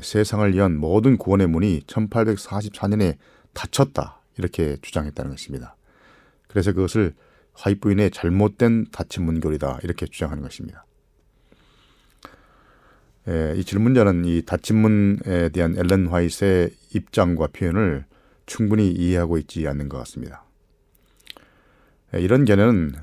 세상을 0.00 0.52
위한 0.54 0.76
모든 0.76 1.18
구원의 1.18 1.46
문이 1.46 1.82
1844년에 1.86 3.16
닫혔다. 3.52 4.22
이렇게 4.38 4.76
주장했다는 4.82 5.30
것입니다. 5.30 5.76
그래서 6.52 6.72
그것을 6.72 7.14
화이트 7.54 7.80
부인의 7.80 8.10
잘못된 8.10 8.86
닫힌 8.92 9.24
문교리다. 9.24 9.80
이렇게 9.82 10.04
주장하는 10.06 10.42
것입니다. 10.42 10.84
에, 13.26 13.54
이 13.56 13.64
질문자는 13.64 14.26
이 14.26 14.42
닫힌 14.44 14.76
문에 14.76 15.48
대한 15.48 15.74
엘렌 15.78 16.08
화이트의 16.08 16.70
입장과 16.94 17.48
표현을 17.48 18.04
충분히 18.44 18.90
이해하고 18.90 19.38
있지 19.38 19.66
않는 19.66 19.88
것 19.88 19.96
같습니다. 19.98 20.44
에, 22.12 22.20
이런 22.20 22.44
견해는 22.44 22.96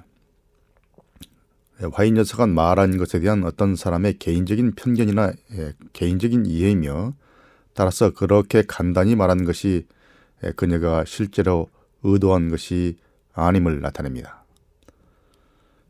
화인 1.94 2.18
여사가 2.18 2.46
말한 2.46 2.98
것에 2.98 3.20
대한 3.20 3.44
어떤 3.44 3.76
사람의 3.76 4.20
개인적인 4.20 4.74
편견이나 4.76 5.34
예, 5.54 5.74
개인적인 5.94 6.46
이해이며 6.46 7.14
따라서 7.74 8.12
그렇게 8.12 8.64
간단히 8.68 9.16
말한 9.16 9.46
것이 9.46 9.88
예, 10.44 10.52
그녀가 10.52 11.04
실제로 11.06 11.70
의도한 12.04 12.50
것이 12.50 12.98
아님을 13.40 13.82
나타냅니다. 13.82 14.46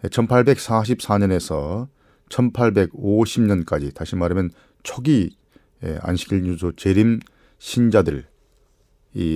1844년에서 0.03 1.87
1850년까지 2.29 3.93
다시 3.93 4.15
말하면 4.15 4.51
초기 4.83 5.35
예, 5.83 5.97
안식일 6.01 6.45
유소 6.45 6.71
재림 6.73 7.19
신자들이 7.57 8.23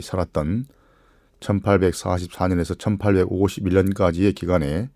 살았던 0.02 0.66
1844년에서 1.40 2.78
1851년까지의 2.78 4.36
기간에 4.36 4.90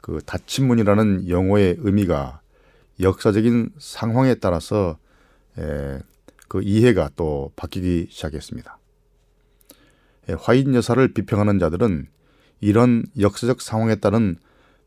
그 0.00 0.20
닫힌문이라는 0.24 1.28
용어의 1.28 1.76
의미가 1.78 2.40
역사적인 3.00 3.70
상황에 3.78 4.36
따라서 4.36 4.98
에, 5.58 5.98
그 6.48 6.62
이해가 6.62 7.10
또 7.16 7.52
바뀌기 7.56 8.08
시작했습니다. 8.10 8.78
에, 10.28 10.34
화인 10.38 10.74
여사를 10.74 11.12
비평하는 11.12 11.58
자들은 11.58 12.08
이런 12.60 13.04
역사적 13.18 13.60
상황에 13.60 13.96
따른 13.96 14.36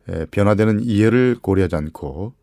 에, 0.07 0.25
변화되는 0.25 0.81
이해를 0.81 1.37
고려하지 1.41 1.75
않고 1.75 2.33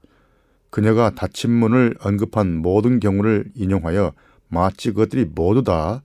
그녀가 0.70 1.10
닫힌 1.10 1.50
문을 1.52 1.96
언급한 2.00 2.56
모든 2.56 3.00
경우를 3.00 3.50
인용하여 3.54 4.12
마치 4.48 4.90
그것들이 4.90 5.26
모두 5.26 5.62
다 5.62 6.02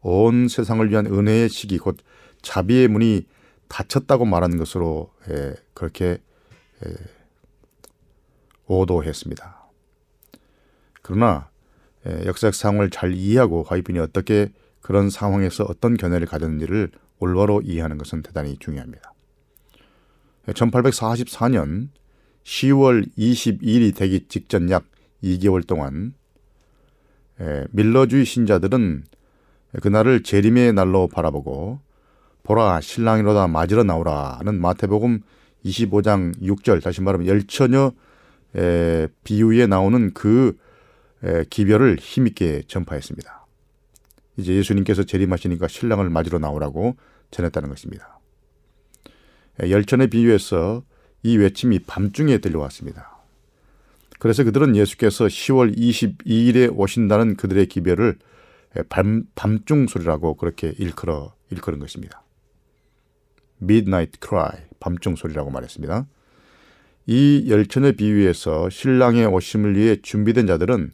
온 0.00 0.48
세상을 0.48 0.88
위한 0.90 1.06
은혜의 1.06 1.48
시기 1.48 1.78
곧 1.78 1.98
자비의 2.42 2.88
문이 2.88 3.26
닫혔다고 3.68 4.24
말하는 4.24 4.56
것으로 4.58 5.10
에, 5.28 5.54
그렇게 5.74 6.18
에, 6.84 6.94
오도했습니다. 8.66 9.56
그러나 11.02 11.50
에, 12.06 12.26
역사적 12.26 12.54
상황을 12.54 12.90
잘 12.90 13.12
이해하고 13.12 13.64
화이빈이 13.64 13.98
어떻게 13.98 14.50
그런 14.88 15.10
상황에서 15.10 15.66
어떤 15.68 15.98
견해를 15.98 16.26
가졌는지를 16.26 16.90
올바로 17.18 17.60
이해하는 17.60 17.98
것은 17.98 18.22
대단히 18.22 18.56
중요합니다. 18.56 19.12
1844년 20.46 21.88
10월 22.42 23.06
22일이 23.18 23.94
되기 23.94 24.26
직전 24.28 24.70
약 24.70 24.86
2개월 25.22 25.66
동안 25.66 26.14
밀러주의 27.70 28.24
신자들은 28.24 29.04
그날을 29.82 30.22
재림의 30.22 30.72
날로 30.72 31.06
바라보고 31.06 31.80
보라 32.42 32.80
신랑이로다 32.80 33.46
맞으러 33.46 33.84
나오라는 33.84 34.58
마태복음 34.58 35.20
25장 35.66 36.40
6절 36.40 36.82
다시 36.82 37.02
말하면 37.02 37.26
열처녀 37.26 37.92
에, 38.56 39.08
비유에 39.22 39.66
나오는 39.66 40.14
그 40.14 40.56
에, 41.24 41.44
기별을 41.50 41.98
힘있게 42.00 42.62
전파했습니다. 42.66 43.47
이제 44.38 44.54
예수님께서 44.54 45.02
재림하시니까 45.02 45.68
신랑을 45.68 46.08
맞으러 46.08 46.38
나오라고 46.38 46.96
전했다는 47.32 47.68
것입니다. 47.68 48.20
에, 49.60 49.70
열천의 49.70 50.08
비유에서 50.08 50.84
이 51.24 51.36
외침이 51.36 51.80
밤중에 51.80 52.38
들려왔습니다. 52.38 53.18
그래서 54.20 54.44
그들은 54.44 54.76
예수께서 54.76 55.26
10월 55.26 55.76
22일에 55.76 56.72
오신다는 56.74 57.36
그들의 57.36 57.66
기별을 57.66 58.18
밤, 58.88 59.24
밤중 59.34 59.88
소리라고 59.88 60.34
그렇게 60.34 60.72
일컬어, 60.78 61.34
일컬은 61.50 61.80
것입니다. 61.80 62.22
Midnight 63.60 64.18
Cry, 64.22 64.50
밤중 64.78 65.16
소리라고 65.16 65.50
말했습니다. 65.50 66.06
이 67.06 67.46
열천의 67.48 67.94
비유에서 67.96 68.70
신랑의 68.70 69.26
오심을 69.26 69.76
위해 69.76 69.96
준비된 70.00 70.46
자들은 70.46 70.92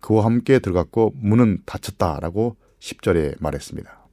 그와 0.00 0.24
함께 0.24 0.60
들어갔고 0.60 1.12
문은 1.16 1.62
닫혔다라고 1.66 2.56
10절에 2.80 3.36
말했습니다. 3.40 4.08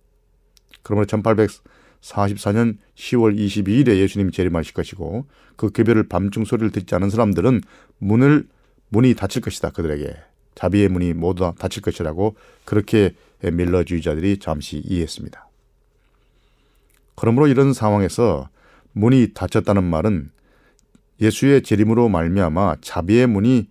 그러므로 0.84 1.06
1844년 1.08 2.78
10월 2.96 3.38
22일에 3.38 3.98
예수님이 3.98 4.32
재림하실 4.32 4.74
것이고 4.74 5.26
그 5.56 5.72
개별을 5.72 6.08
밤중 6.08 6.46
소리를 6.46 6.72
듣지 6.72 6.96
않은 6.96 7.10
사람들은 7.10 7.62
문을 7.98 8.48
문이 8.90 9.16
닫힐 9.16 9.42
것이다 9.42 9.72
그들에게 9.72 10.16
자비의 10.56 10.90
문이 10.90 11.14
모두 11.14 11.44
다 11.44 11.54
닫힐 11.58 11.82
것이라고 11.82 12.36
그렇게 12.66 13.16
밀러주의자들이 13.42 14.40
잠시 14.40 14.78
이해했습니다. 14.78 15.48
그러므로 17.16 17.48
이런 17.48 17.74
상황에서 17.74 18.50
문이 18.94 19.34
닫혔다는 19.34 19.84
말은 19.84 20.32
예수의 21.22 21.64
재림으로 21.64 22.10
말미암아 22.10 22.78
자비의 22.82 23.28
문이 23.28 23.68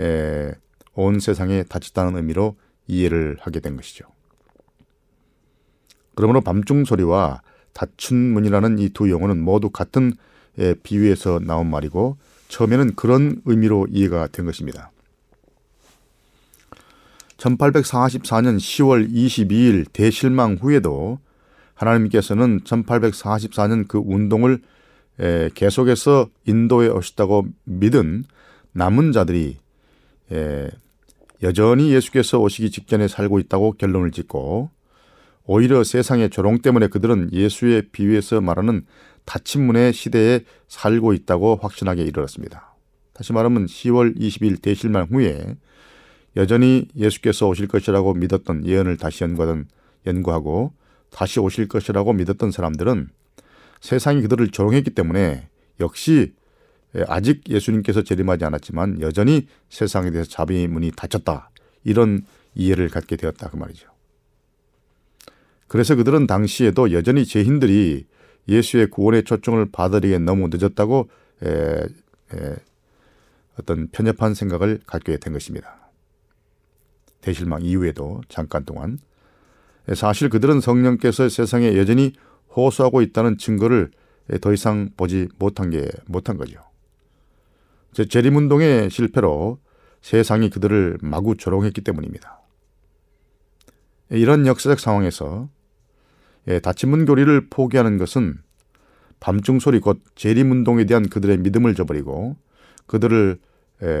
에, 0.00 0.52
온 0.94 1.20
세상에 1.20 1.62
닫혔다는 1.64 2.16
의미로 2.16 2.56
이해를 2.86 3.38
하게 3.40 3.60
된 3.60 3.76
것이죠. 3.76 4.11
그러므로 6.14 6.40
밤중 6.40 6.84
소리와 6.84 7.42
닫힌 7.72 8.32
문이라는 8.32 8.78
이 8.78 8.90
두 8.90 9.10
용어는 9.10 9.42
모두 9.42 9.70
같은 9.70 10.12
비유에서 10.82 11.40
나온 11.40 11.70
말이고 11.70 12.18
처음에는 12.48 12.94
그런 12.96 13.40
의미로 13.46 13.86
이해가 13.90 14.26
된 14.26 14.44
것입니다. 14.44 14.90
1844년 17.38 18.56
10월 18.58 19.10
22일 19.10 19.86
대실망 19.92 20.58
후에도 20.60 21.18
하나님께서는 21.74 22.60
1844년 22.60 23.88
그 23.88 23.98
운동을 23.98 24.60
계속해서 25.54 26.28
인도에 26.46 26.88
오셨다고 26.88 27.46
믿은 27.64 28.24
남은 28.72 29.12
자들이 29.12 29.56
여전히 31.42 31.90
예수께서 31.92 32.38
오시기 32.38 32.70
직전에 32.70 33.08
살고 33.08 33.38
있다고 33.40 33.72
결론을 33.72 34.12
짓고 34.12 34.70
오히려 35.44 35.82
세상의 35.84 36.30
조롱 36.30 36.58
때문에 36.58 36.88
그들은 36.88 37.30
예수의 37.32 37.88
비유에서 37.92 38.40
말하는 38.40 38.86
닫힌 39.24 39.66
문의 39.66 39.92
시대에 39.92 40.40
살고 40.68 41.12
있다고 41.12 41.58
확신하게 41.60 42.02
이르렀습니다. 42.02 42.74
다시 43.12 43.32
말하면 43.32 43.66
10월 43.66 44.18
20일 44.18 44.62
대실망 44.62 45.08
후에 45.10 45.56
여전히 46.36 46.88
예수께서 46.96 47.48
오실 47.48 47.68
것이라고 47.68 48.14
믿었던 48.14 48.66
예언을 48.66 48.96
다시 48.96 49.24
연구하던 49.24 49.66
연구하고 50.06 50.72
다시 51.10 51.40
오실 51.40 51.68
것이라고 51.68 52.12
믿었던 52.14 52.50
사람들은 52.50 53.08
세상이 53.80 54.22
그들을 54.22 54.48
조롱했기 54.48 54.90
때문에 54.90 55.48
역시 55.80 56.32
아직 57.06 57.42
예수님께서 57.48 58.02
재림하지 58.02 58.44
않았지만 58.44 59.00
여전히 59.00 59.46
세상에 59.68 60.10
대해서 60.10 60.30
자비 60.30 60.66
문이 60.68 60.92
닫혔다. 60.96 61.50
이런 61.84 62.24
이해를 62.54 62.88
갖게 62.88 63.16
되었다 63.16 63.48
그 63.48 63.56
말이죠. 63.56 63.91
그래서 65.72 65.94
그들은 65.94 66.26
당시에도 66.26 66.92
여전히 66.92 67.24
죄인들이 67.24 68.04
예수의 68.46 68.90
구원의 68.90 69.24
초청을 69.24 69.70
받으리에 69.72 70.18
너무 70.18 70.50
늦었다고 70.52 71.08
에, 71.44 71.48
에, 71.48 72.56
어떤 73.58 73.88
편협한 73.88 74.34
생각을 74.34 74.80
갖게 74.84 75.16
된 75.16 75.32
것입니다. 75.32 75.90
대실망 77.22 77.62
이후에도 77.62 78.20
잠깐 78.28 78.66
동안 78.66 78.98
사실 79.94 80.28
그들은 80.28 80.60
성령께서 80.60 81.30
세상에 81.30 81.74
여전히 81.78 82.12
호소하고 82.54 83.00
있다는 83.00 83.38
증거를 83.38 83.92
더 84.42 84.52
이상 84.52 84.90
보지 84.98 85.28
못한 85.38 85.70
게 85.70 85.88
못한 86.04 86.36
거죠. 86.36 86.60
재림운동의 87.94 88.90
실패로 88.90 89.58
세상이 90.02 90.50
그들을 90.50 90.98
마구 91.00 91.34
조롱했기 91.34 91.80
때문입니다. 91.80 92.42
이런 94.10 94.46
역사적 94.46 94.78
상황에서 94.78 95.48
닫힌 96.62 96.90
문 96.90 97.04
교리를 97.04 97.48
포기하는 97.48 97.98
것은 97.98 98.38
밤중 99.20 99.60
소리 99.60 99.78
곧 99.78 100.00
재림운동에 100.16 100.84
대한 100.84 101.08
그들의 101.08 101.38
믿음을 101.38 101.74
저버리고 101.74 102.36
그들을 102.86 103.38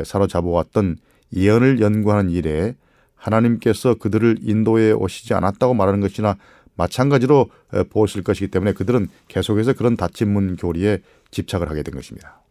사로잡아왔던 0.04 0.96
예언을 1.34 1.80
연구하는 1.80 2.30
일에 2.30 2.74
하나님께서 3.14 3.94
그들을 3.94 4.38
인도에 4.42 4.92
오시지 4.92 5.34
않았다고 5.34 5.74
말하는 5.74 6.00
것이나 6.00 6.36
마찬가지로 6.74 7.50
보았을 7.90 8.24
것이기 8.24 8.48
때문에 8.48 8.72
그들은 8.72 9.08
계속해서 9.28 9.74
그런 9.74 9.96
닫힌 9.96 10.32
문 10.32 10.56
교리에 10.56 11.00
집착을 11.30 11.70
하게 11.70 11.82
된 11.82 11.94
것입니다. 11.94 12.42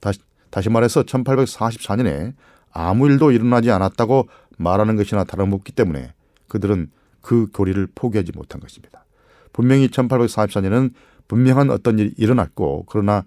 다시, 0.00 0.20
다시 0.50 0.70
말해서 0.70 1.02
1844년에 1.02 2.34
아무 2.70 3.08
일도 3.08 3.32
일어나지 3.32 3.70
않았다고 3.70 4.28
말하는 4.58 4.94
것이나 4.96 5.24
다름없기 5.24 5.72
때문에 5.72 6.14
그들은 6.46 6.90
그 7.20 7.48
교리를 7.52 7.88
포기하지 7.94 8.32
못한 8.34 8.60
것입니다. 8.60 9.04
분명히 9.52 9.88
1844년은 9.88 10.92
분명한 11.28 11.70
어떤 11.70 11.98
일이 11.98 12.12
일어났고 12.16 12.86
그러나 12.88 13.24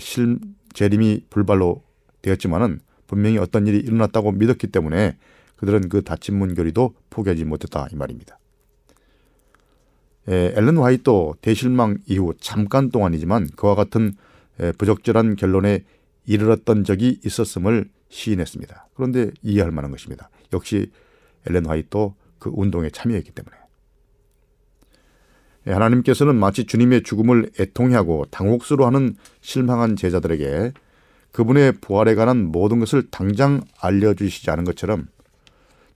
실 0.00 0.38
재림이 0.72 1.26
불발로 1.30 1.82
되었지만은 2.22 2.80
분명히 3.06 3.38
어떤 3.38 3.66
일이 3.66 3.78
일어났다고 3.78 4.32
믿었기 4.32 4.68
때문에 4.68 5.16
그들은 5.56 5.88
그 5.88 6.02
닫힌 6.02 6.38
문 6.38 6.54
교리도 6.54 6.94
포기하지 7.10 7.44
못했다 7.44 7.86
이 7.92 7.96
말입니다. 7.96 8.38
에, 10.28 10.52
앨런 10.56 10.78
화이트도 10.78 11.36
대실망 11.40 11.98
이후 12.06 12.34
잠깐 12.40 12.90
동안이지만 12.90 13.50
그와 13.56 13.74
같은 13.74 14.14
에, 14.60 14.72
부적절한 14.72 15.36
결론에 15.36 15.84
이르렀던 16.26 16.84
적이 16.84 17.20
있었음을 17.24 17.88
시인했습니다. 18.08 18.88
그런데 18.94 19.30
이해할 19.42 19.70
만한 19.70 19.90
것입니다. 19.90 20.30
역시 20.52 20.90
앨런 21.48 21.66
화이트도 21.66 22.14
그 22.46 22.52
운동에 22.54 22.90
참여했기 22.90 23.32
때문에. 23.32 23.56
하나님께서는 25.66 26.36
마치 26.36 26.64
주님의 26.64 27.02
죽음을 27.02 27.50
애통해하고 27.58 28.26
당혹스러워하는 28.30 29.16
실망한 29.40 29.96
제자들에게 29.96 30.72
그분의 31.32 31.72
부활에 31.80 32.14
관한 32.14 32.46
모든 32.52 32.78
것을 32.78 33.10
당장 33.10 33.62
알려주시지 33.80 34.48
않은 34.52 34.62
것처럼 34.62 35.08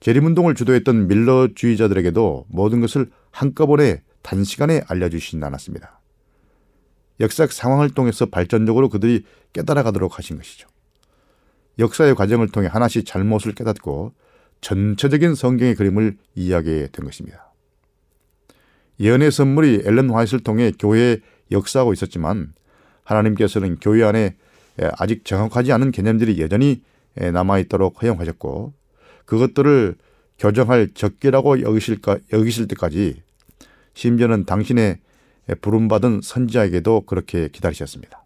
재림운동을 0.01 0.55
주도했던 0.55 1.07
밀러주의자들에게도 1.07 2.47
모든 2.49 2.81
것을 2.81 3.09
한꺼번에 3.31 4.01
단시간에 4.23 4.81
알려주시진 4.87 5.41
않았습니다. 5.41 6.01
역사적 7.21 7.53
상황을 7.53 7.91
통해서 7.91 8.25
발전적으로 8.25 8.89
그들이 8.89 9.23
깨달아가도록 9.53 10.17
하신 10.17 10.35
것이죠. 10.35 10.67
역사의 11.79 12.15
과정을 12.15 12.49
통해 12.49 12.67
하나씩 12.67 13.05
잘못을 13.05 13.53
깨닫고 13.53 14.13
전체적인 14.61 15.35
성경의 15.35 15.75
그림을 15.75 16.17
이해하게 16.35 16.89
된 16.91 17.05
것입니다. 17.05 17.51
예언의 18.99 19.31
선물이 19.31 19.81
앨런 19.85 20.11
화이트를 20.11 20.43
통해 20.43 20.71
교회에 20.77 21.17
역사하고 21.51 21.91
있었지만 21.93 22.53
하나님께서는 23.03 23.77
교회 23.79 24.03
안에 24.03 24.35
아직 24.97 25.25
정확하지 25.25 25.71
않은 25.73 25.91
개념들이 25.91 26.39
여전히 26.39 26.83
남아있도록 27.15 28.01
허용하셨고 28.01 28.73
그것들을 29.25 29.95
교정할 30.37 30.89
적기라고 30.93 31.61
여기실까, 31.61 32.19
여기실 32.31 32.67
때까지 32.67 33.21
심지어는 33.93 34.45
당신의 34.45 34.99
부름받은 35.61 36.21
선지자에게도 36.23 37.01
그렇게 37.01 37.47
기다리셨습니다. 37.49 38.23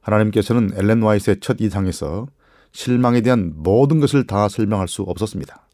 하나님께서는 0.00 0.70
엘렌 0.76 1.02
와이스의 1.02 1.40
첫 1.40 1.60
이상에서 1.60 2.28
실망에 2.76 3.22
대한 3.22 3.54
모든 3.56 4.00
것을 4.00 4.26
다 4.26 4.48
설명할 4.48 4.86
수 4.86 5.00
없었습니다. 5.02 5.66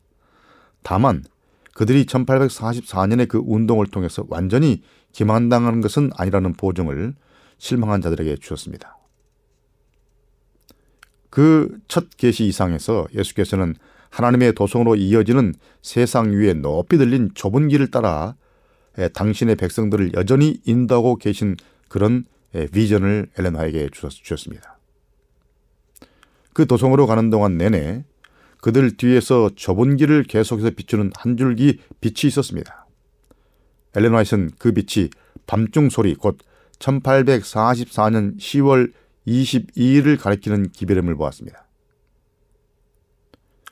다만 0.85 1.25
그들이 1.75 2.07
1844년의 2.07 3.27
그 3.27 3.43
운동을 3.45 3.89
통해서 3.89 4.25
완전히 4.29 4.83
기만당하는 5.11 5.81
것은 5.81 6.11
아니라는 6.17 6.53
보증을 6.53 7.15
실망한 7.59 8.03
자들에게 8.03 8.37
주었습니다. 8.37 8.99
그 11.29 11.81
첫 11.89 12.09
계시 12.17 12.47
이상에서 12.47 13.09
예수께서는 13.15 13.75
하나님의 14.11 14.55
도성으로 14.55 14.95
이어지는 14.95 15.55
세상 15.81 16.31
위에 16.33 16.55
높이 16.55 16.99
들린 16.99 17.31
좁은 17.35 17.67
길을 17.69 17.91
따라 17.91 18.37
당신의 19.15 19.57
백성들을 19.57 20.13
여전히 20.15 20.61
인도하고 20.65 21.17
계신 21.17 21.57
그런 21.89 22.27
비전을 22.73 23.31
엘레나에게 23.37 23.89
주셨습니다. 23.91 24.79
그 26.53 26.67
도성으로 26.67 27.07
가는 27.07 27.31
동안 27.31 27.57
내내 27.57 28.05
그들 28.61 28.97
뒤에서 28.97 29.51
좁은 29.57 29.97
길을 29.97 30.25
계속해서 30.25 30.71
비추는 30.71 31.11
한 31.17 31.37
줄기 31.37 31.81
빛이 32.01 32.29
있었습니다. 32.29 32.87
엘레나이스는 33.95 34.53
그 34.59 34.73
빛이 34.73 35.11
밤중 35.47 35.91
소리 35.91 36.15
곧 36.15 36.39
1844년 36.79 38.39
10월 38.39 38.93
22일을 39.27 40.19
가리키는 40.21 40.71
기별음을 40.71 41.15
보았습니다. 41.17 41.67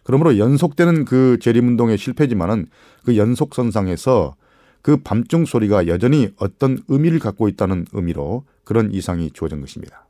그러므로 0.02 0.38
연속되는 0.38 1.04
그 1.04 1.38
재림운동의 1.40 1.98
실패지만은 1.98 2.66
그 3.04 3.16
연속선상에서 3.16 4.34
그 4.82 4.96
밤중 4.96 5.44
소리가 5.44 5.86
여전히 5.86 6.30
어떤 6.36 6.78
의미를 6.88 7.18
갖고 7.18 7.48
있다는 7.48 7.86
의미로 7.92 8.44
그런 8.64 8.92
이상이 8.92 9.30
주어진 9.30 9.60
것입니다. 9.60 10.06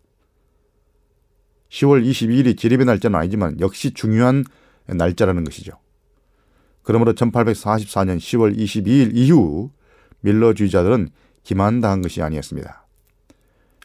10월 1.71 2.05
22일이 2.05 2.57
재림의 2.59 2.87
날짜는 2.87 3.19
아니지만 3.19 3.59
역시 3.61 3.93
중요한 3.93 4.45
날짜라는 4.87 5.45
것이죠. 5.45 5.73
그러므로 6.83 7.13
1844년 7.15 8.19
10월 8.19 8.57
22일 8.57 9.11
이후 9.15 9.71
밀러주의자들은 10.21 11.11
기만당한 11.43 12.03
것이 12.03 12.23
아니었습니다. 12.23 12.87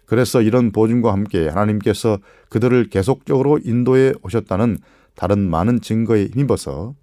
그래서 0.06 0.42
이런 0.42 0.72
보증과 0.72 1.12
함께 1.12 1.48
하나님께서 1.48 2.20
그들을 2.50 2.90
계속적으로 2.90 3.60
인도해 3.64 4.14
오셨다는 4.22 4.78
다른 5.16 5.50
많은 5.50 5.82
증거에 5.82 6.26
힘입어서 6.34 6.96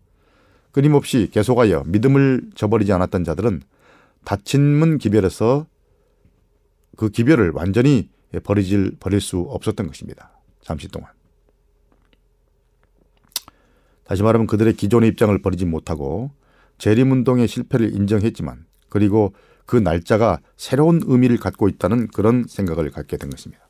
끊임없이 0.70 1.28
계속하여 1.33 1.85
믿음을 1.87 2.51
저버리지 2.55 2.93
않았던 2.93 3.24
자들은 3.24 3.62
닫힌 4.24 4.61
문 4.61 4.99
기별에서 4.99 5.66
그 6.97 7.09
기별을 7.09 7.51
완전히 7.55 8.09
버리질, 8.45 8.97
버릴 9.01 9.20
수 9.20 9.41
없었던 9.41 9.87
것입니다. 9.87 10.32
잠시 10.62 10.88
동안. 10.88 11.10
다시 14.04 14.22
말하면 14.22 14.46
그들의 14.46 14.74
기존의 14.74 15.10
입장을 15.10 15.36
버리지 15.40 15.64
못하고 15.64 16.30
재림운동의 16.78 17.46
실패를 17.46 17.94
인정했지만 17.94 18.66
그리고 18.88 19.32
그 19.64 19.76
날짜가 19.76 20.40
새로운 20.56 21.00
의미를 21.04 21.38
갖고 21.38 21.68
있다는 21.68 22.08
그런 22.08 22.44
생각을 22.48 22.90
갖게 22.90 23.16
된 23.16 23.30
것입니다. 23.30 23.68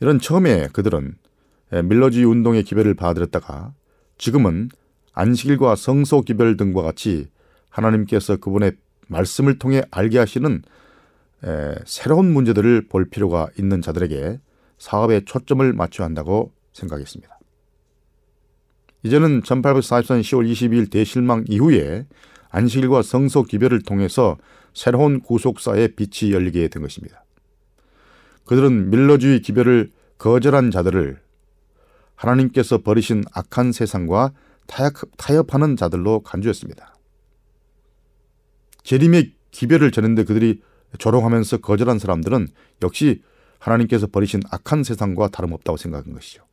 이런 0.00 0.18
처음에 0.18 0.68
그들은 0.72 1.16
밀러주의 1.84 2.24
운동의 2.24 2.64
기별을 2.64 2.94
받아들였다가 2.94 3.74
지금은 4.18 4.70
안식일과 5.12 5.76
성소 5.76 6.22
기별 6.22 6.56
등과 6.56 6.82
같이 6.82 7.28
하나님께서 7.68 8.36
그분의 8.36 8.72
말씀을 9.08 9.58
통해 9.58 9.82
알게 9.90 10.18
하시는 10.18 10.62
새로운 11.84 12.32
문제들을 12.32 12.88
볼 12.88 13.08
필요가 13.08 13.48
있는 13.58 13.82
자들에게 13.82 14.40
사업에 14.78 15.24
초점을 15.24 15.72
맞춰야 15.72 16.06
한다고 16.06 16.52
생각했습니다. 16.72 17.38
이제는 19.04 19.42
1844년 19.42 20.20
10월 20.20 20.50
22일 20.50 20.90
대실망 20.90 21.44
이후에 21.48 22.06
안식일과 22.50 23.02
성소 23.02 23.42
기별을 23.42 23.82
통해서 23.82 24.36
새로운 24.72 25.20
구속사의 25.20 25.94
빛이 25.94 26.32
열리게 26.32 26.68
된 26.68 26.82
것입니다. 26.82 27.24
그들은 28.46 28.90
밀러주의 28.90 29.40
기별을 29.40 29.92
거절한 30.18 30.70
자들을 30.70 31.20
하나님께서 32.14 32.78
버리신 32.78 33.24
악한 33.32 33.72
세상과 33.72 34.32
타협, 34.66 35.54
하는 35.54 35.76
자들로 35.76 36.20
간주했습니다. 36.20 36.94
재림의 38.82 39.34
기별을 39.50 39.90
전했는데 39.90 40.24
그들이 40.24 40.60
조롱하면서 40.98 41.58
거절한 41.58 41.98
사람들은 41.98 42.48
역시 42.82 43.22
하나님께서 43.64 44.06
버리신 44.06 44.42
악한 44.50 44.84
세상과 44.84 45.28
다름없다고 45.28 45.76
생각한 45.76 46.12
것이죠. 46.12 46.44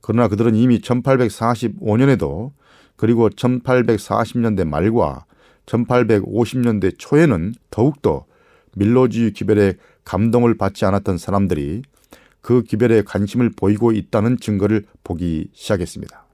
그러나 0.00 0.28
그들은 0.28 0.54
이미 0.54 0.80
1845년에도 0.80 2.52
그리고 2.96 3.30
1840년대 3.30 4.66
말과 4.66 5.24
1850년대 5.66 6.94
초에는 6.98 7.54
더욱더 7.70 8.26
밀로주의 8.74 9.32
기별에 9.32 9.74
감동을 10.04 10.56
받지 10.56 10.84
않았던 10.84 11.18
사람들이 11.18 11.82
그 12.40 12.62
기별에 12.62 13.02
관심을 13.02 13.50
보이고 13.50 13.92
있다는 13.92 14.38
증거를 14.38 14.84
보기 15.04 15.50
시작했습니다. 15.52 16.26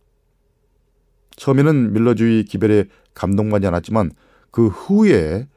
처음에는 1.37 1.93
밀러주의 1.93 2.45
기별에 2.45 2.85
감동받지 3.15 3.67
않았지만 3.67 4.13
그 4.51 4.69
후에 4.69 5.49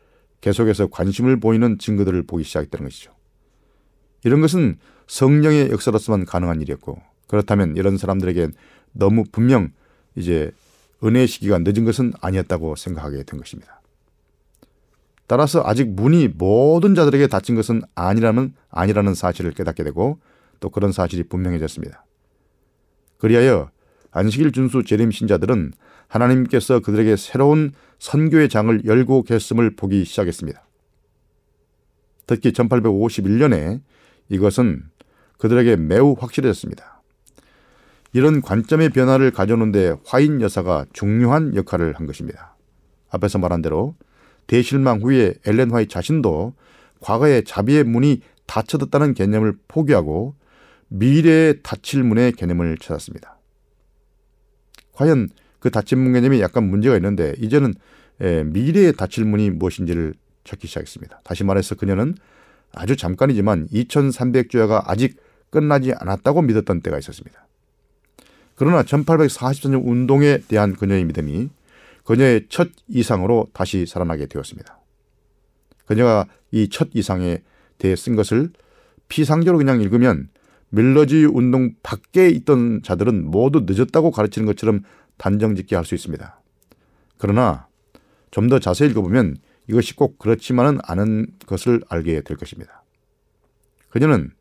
계속해서 0.42 0.88
관심을 0.88 1.40
보이는 1.40 1.78
증거들을 1.78 2.24
보기 2.24 2.44
시작했다는 2.44 2.86
것이죠. 2.88 3.19
이런 4.24 4.42
것은 4.42 4.78
성령의 5.08 5.72
역사로서만 5.72 6.26
가능한 6.26 6.62
일이었고 6.62 7.02
그렇다면 7.28 7.78
이런 7.78 7.98
사람들에게 7.98 8.50
너무 8.94 9.24
분명 9.32 9.72
이제 10.16 10.52
은혜의 11.04 11.28
시기가 11.28 11.60
늦은 11.60 11.86
것은 11.86 12.14
아니었다고 12.22 12.76
생각하게 12.76 13.24
된 13.24 13.40
것입니다. 13.40 13.82
따라서 15.28 15.62
아직 15.64 15.88
문이 15.90 16.30
모든 16.30 16.96
자들에게 16.96 17.28
닫힌 17.28 17.56
것은 17.56 17.84
아니라는 17.94 18.54
아니라는 18.70 19.14
사실을 19.14 19.52
깨닫게 19.52 19.84
되고 19.84 20.20
또 20.60 20.70
그런 20.70 20.92
사실이 20.92 21.24
분명해졌습니다. 21.24 22.04
그리하여 23.18 23.70
안식일 24.12 24.52
준수 24.52 24.84
재림 24.84 25.12
신자들은 25.12 25.74
하나님께서 26.08 26.80
그들에게 26.80 27.16
새로운 27.16 27.74
선교의 28.00 28.50
장을 28.50 28.84
열고 28.86 29.24
계심을 29.24 29.76
보기 29.76 30.04
시작했습니다. 30.04 30.66
특히 32.26 32.52
1851년에 32.52 33.82
이것은 34.30 34.84
그들에게 35.38 35.76
매우 35.76 36.16
확실해졌습니다. 36.18 37.02
이런 38.14 38.42
관점의 38.42 38.90
변화를 38.90 39.32
가져오는데 39.32 39.96
화인 40.06 40.42
여사가 40.42 40.86
중요한 40.94 41.56
역할을 41.56 41.94
한 41.94 42.08
것입니다. 42.08 42.56
앞에서 43.10 43.38
말한 43.38 43.62
대로 43.62 43.96
대실망 44.48 45.02
후에 45.02 45.36
엘렌 45.46 45.72
화이 45.72 45.88
자신도 45.88 46.54
과거의 47.02 47.44
자비의 47.44 47.84
문이 47.84 48.22
닫혀졌다는 48.48 49.14
개념을 49.14 49.58
포기하고 49.68 50.36
미래의 50.88 51.62
닫힐 51.62 52.04
문의 52.04 52.32
개념을 52.32 52.78
찾았습니다. 52.80 53.38
과연 54.94 55.30
그 55.60 55.70
닫힌 55.70 56.00
문 56.00 56.14
개념이 56.14 56.42
약간 56.42 56.68
문제가 56.68 56.96
있는데 56.96 57.36
이제는 57.38 57.76
미래의 58.18 58.94
닫힐 58.94 59.26
문이 59.26 59.52
무엇인지를 59.52 60.16
찾기 60.44 60.68
시작했습니다. 60.68 61.22
다시 61.24 61.44
말해서 61.44 61.76
그녀는 61.76 62.16
아주 62.74 62.96
잠깐이지만 62.96 63.68
2300주야가 63.70 64.84
아직 64.86 65.18
끝나지 65.50 65.94
않았다고 65.94 66.42
믿었던 66.44 66.82
때가 66.82 67.00
있었습니다. 67.00 67.48
그러나 68.56 68.84
1844년 68.84 69.82
운동에 69.86 70.40
대한 70.48 70.76
그녀의 70.76 71.06
믿음이 71.06 71.50
그녀의 72.04 72.48
첫 72.50 72.70
이상으로 72.88 73.48
다시 73.54 73.86
살아나게 73.86 74.26
되었습니다. 74.28 74.80
그녀가 75.86 76.26
이 76.52 76.68
첫 76.70 76.90
이상에 76.94 77.42
대해 77.78 77.96
쓴 77.96 78.16
것을 78.16 78.50
피상적으로 79.08 79.58
그냥 79.58 79.82
읽으면 79.82 80.30
밀러지 80.70 81.26
운동 81.26 81.74
밖에 81.82 82.30
있던 82.30 82.82
자들은 82.84 83.26
모두 83.26 83.66
늦었다고 83.66 84.12
가르치는 84.12 84.46
것처럼 84.46 84.82
단정짓게 85.18 85.76
할 85.76 85.86
수 85.86 85.96
있습니다. 85.96 86.42
그러나 87.18 87.68
좀 88.32 88.50
더 88.50 88.60
자세히 88.60 88.90
읽어보면 88.92 89.38
이것이 89.70 89.96
꼭 89.96 90.18
그렇지만은 90.18 90.80
않은 90.84 91.28
것을 91.46 91.82
알게 91.90 92.22
될 92.22 92.38
것입니다. 92.38 92.84
그녀는 93.90 94.32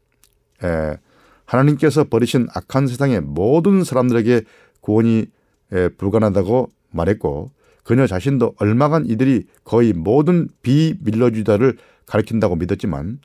에, 0.65 0.97
하나님께서 1.45 2.05
버리신 2.05 2.49
악한 2.55 2.87
세상의 2.87 3.21
모든 3.21 3.85
사람들에게 3.85 4.43
구원이 4.81 5.27
에, 5.73 5.89
불가능하다고 5.91 6.71
말했고 6.91 7.51
그녀 7.85 8.07
자신도 8.07 8.55
얼마간 8.59 9.07
이들이 9.07 9.47
거의 9.65 9.93
모든 9.93 10.49
비밀러주다를 10.63 11.77
가리킨다고 12.07 12.57
믿었지만 12.57 13.21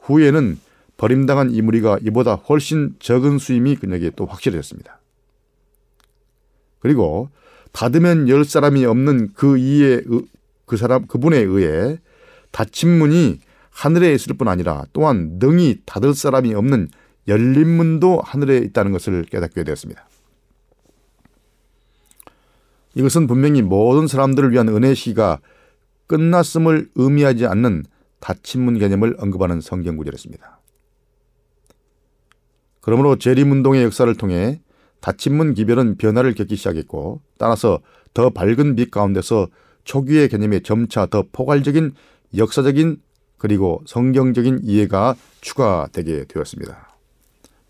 후에는 0.00 0.58
버림당한 0.98 1.50
이 1.52 1.62
무리가 1.62 1.98
이보다 2.02 2.34
훨씬 2.34 2.94
적은 2.98 3.38
수임이 3.38 3.76
그녀에게 3.76 4.10
또 4.16 4.26
확실해졌습니다. 4.26 5.00
그리고 6.80 7.30
받으면 7.72 8.28
열 8.28 8.44
사람이 8.44 8.84
없는 8.84 9.32
그 9.34 9.56
이에 9.58 10.02
그 10.70 10.76
사람 10.76 11.04
그분에 11.08 11.36
의해 11.36 11.98
닫힌 12.52 12.96
문이 12.96 13.40
하늘에 13.70 14.14
있을 14.14 14.36
뿐 14.36 14.46
아니라 14.46 14.84
또한 14.92 15.40
능히 15.40 15.80
닫을 15.84 16.14
사람이 16.14 16.54
없는 16.54 16.90
열린 17.26 17.68
문도 17.68 18.20
하늘에 18.24 18.58
있다는 18.58 18.92
것을 18.92 19.24
깨닫게 19.24 19.64
되었습니다. 19.64 20.08
이것은 22.94 23.26
분명히 23.26 23.62
모든 23.62 24.06
사람들을 24.06 24.52
위한 24.52 24.68
은혜 24.68 24.94
시가 24.94 25.40
끝났음을 26.06 26.90
의미하지 26.94 27.46
않는 27.46 27.84
닫힌 28.20 28.62
문 28.62 28.78
개념을 28.78 29.16
언급하는 29.18 29.60
성경 29.60 29.96
구절이었습니다. 29.96 30.60
그러므로 32.80 33.16
재림운동의 33.16 33.82
역사를 33.82 34.14
통해 34.14 34.60
닫힌 35.00 35.36
문 35.36 35.54
기별은 35.54 35.96
변화를 35.96 36.34
겪기 36.34 36.54
시작했고 36.54 37.22
따라서 37.38 37.80
더 38.14 38.30
밝은 38.30 38.76
빛 38.76 38.92
가운데서 38.92 39.48
초기의 39.84 40.28
개념에 40.28 40.60
점차 40.60 41.06
더 41.06 41.24
포괄적인 41.32 41.94
역사적인 42.36 43.00
그리고 43.38 43.82
성경적인 43.86 44.60
이해가 44.62 45.16
추가되게 45.40 46.26
되었습니다. 46.26 46.96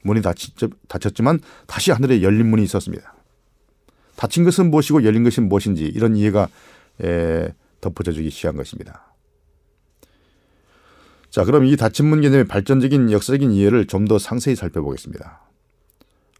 문이 0.02 0.22
닫혔지만 0.88 1.40
다시 1.66 1.90
하늘에 1.90 2.22
열린 2.22 2.48
문이 2.48 2.62
있었습니다. 2.64 3.14
닫힌 4.16 4.44
것은 4.44 4.70
무엇이고 4.70 5.04
열린 5.04 5.24
것은 5.24 5.48
무엇인지 5.48 5.84
이런 5.84 6.16
이해가 6.16 6.48
덮어져주기 7.80 8.30
시작한 8.30 8.56
것입니다. 8.56 9.14
자, 11.30 11.44
그럼 11.44 11.64
이 11.64 11.76
닫힌 11.76 12.06
문 12.06 12.20
개념의 12.20 12.46
발전적인 12.46 13.12
역사적인 13.12 13.52
이해를 13.52 13.86
좀 13.86 14.06
더 14.06 14.18
상세히 14.18 14.56
살펴보겠습니다. 14.56 15.42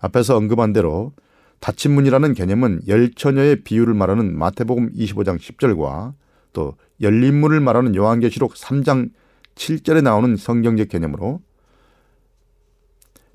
앞에서 0.01 0.37
언급한 0.37 0.73
대로 0.73 1.13
닫힌 1.61 1.93
문이라는 1.93 2.35
개념은 2.35 2.81
열처녀의 2.89 3.63
비유를 3.63 3.95
말하는 3.95 4.37
마태복음 4.37 4.93
25장 4.93 5.39
10절과 5.39 6.15
또 6.53 6.77
열린 7.01 7.35
문을 7.35 7.61
말하는 7.61 7.95
요한계시록 7.95 8.55
3장 8.55 9.11
7절에 9.55 10.03
나오는 10.03 10.37
성경적 10.37 10.89
개념으로 10.89 11.41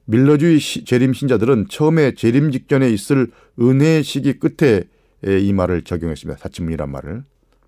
밀러주의 0.05 0.59
재림 0.59 1.13
신자들은 1.13 1.67
처음에 1.69 2.13
재림 2.13 2.51
직전에 2.51 2.89
있을 2.89 3.31
은혜의 3.59 4.03
시기 4.03 4.33
끝에 4.33 4.83
이 5.23 5.53
말을 5.53 5.83
적용했습니다. 5.83 6.39
닫힌 6.39 6.65
문이란 6.65 6.89
말을. 6.89 7.23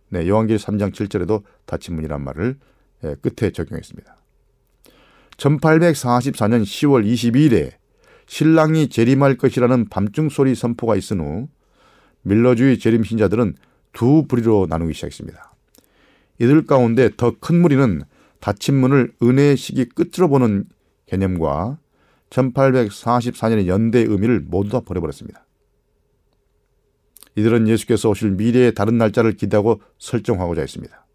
네, 0.10 0.28
요한계시록 0.28 0.76
3장 0.76 0.92
7절에도 0.92 1.44
닫힌 1.66 1.96
문이란 1.96 2.24
말을 2.24 2.58
예, 3.04 3.16
끝에 3.22 3.52
적용했습니다. 3.52 4.16
1844년 5.38 6.64
10월 6.64 7.06
22일에 7.06 7.74
신랑이 8.28 8.90
재림할 8.90 9.38
것이라는 9.38 9.88
밤중 9.90 10.30
소리 10.30 10.54
선포가 10.54 10.96
있은 10.96 11.20
후 11.20 11.48
밀러주의 12.22 12.78
재림 12.78 13.04
신자들은 13.04 13.56
두 13.94 14.26
부리로 14.28 14.68
나누기 14.70 14.94
시작했습니다. 14.94 15.54
이들 16.40 16.66
가운데 16.66 17.10
더 17.16 17.32
큰 17.40 17.62
무리는 17.62 18.04
닫힌 18.40 18.76
문을 18.76 19.14
은혜의 19.24 19.58
시기 19.58 19.86
끝으로 19.86 20.30
보는 20.30 20.66
개념과 21.08 21.80
1844년의 22.30 23.68
연대 23.68 24.00
의미를 24.00 24.42
모두 24.42 24.70
다 24.70 24.82
버려버렸습니다. 24.82 25.46
이들은 27.36 27.68
예수께서 27.68 28.10
오실 28.10 28.32
미래의 28.32 28.74
다른 28.74 28.98
날짜를 28.98 29.34
기대하고 29.34 29.82
설정하고자 30.00 30.62
했습니다. 30.62 31.06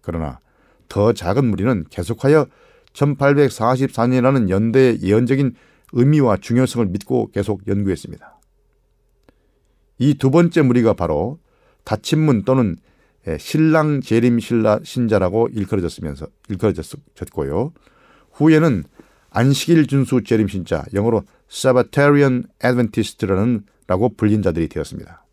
그러나 0.00 0.40
더 0.88 1.12
작은 1.12 1.44
무리는 1.44 1.84
계속하여 1.90 2.46
1844년이라는 2.92 4.50
연대의 4.50 5.02
예언적인 5.02 5.54
의미와 5.92 6.38
중요성을 6.38 6.86
믿고 6.86 7.30
계속 7.30 7.66
연구했습니다. 7.66 8.40
이 9.98 10.14
두 10.14 10.30
번째 10.30 10.62
무리가 10.62 10.94
바로 10.94 11.38
다친문 11.84 12.44
또는 12.44 12.76
신랑 13.38 14.00
재림 14.00 14.40
신자라고 14.40 15.48
일컬어졌으면서 15.52 16.26
일컬어졌고요. 16.48 17.72
후에는 18.32 18.84
안식일 19.30 19.86
준수 19.86 20.24
재림 20.24 20.48
신자, 20.48 20.84
영어로 20.92 21.22
Sabbatarian 21.50 22.44
Adventist라는 22.64 23.64
라고 23.86 24.08
불린 24.16 24.42
자들이 24.42 24.68
되었습니다. 24.68 25.24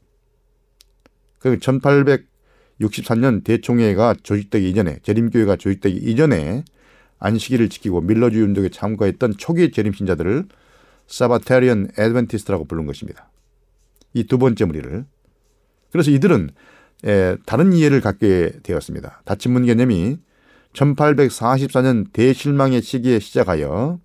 그 1.40 1.58
1863년 1.58 3.44
대총회가 3.44 4.16
조직되기 4.22 4.70
이전에 4.70 5.00
재림교회가 5.02 5.56
조직되기 5.56 5.98
이전에 5.98 6.64
안식일을 7.20 7.70
지키고 7.70 8.02
밀러주의 8.02 8.44
운동에 8.44 8.70
참가했던 8.70 9.36
초기 9.38 9.72
재림 9.72 9.94
신자들을 9.94 10.46
사바테리언 11.08 11.90
애드벤티스트라고 11.98 12.66
부른 12.66 12.86
것입니다. 12.86 13.30
이 14.14 14.24
두 14.26 14.38
번째 14.38 14.66
무리를 14.66 15.06
그래서 15.92 16.12
이들은 16.12 16.50
에, 17.06 17.38
다른 17.46 17.74
이해를 17.74 18.02
갖게 18.02 18.52
되었습니다. 18.64 19.22
닫힌문 19.26 19.66
개념이 19.66 20.18
1844년 20.74 22.12
대실망의 22.14 22.82
시기에 22.82 23.20
시작하여 23.20 24.00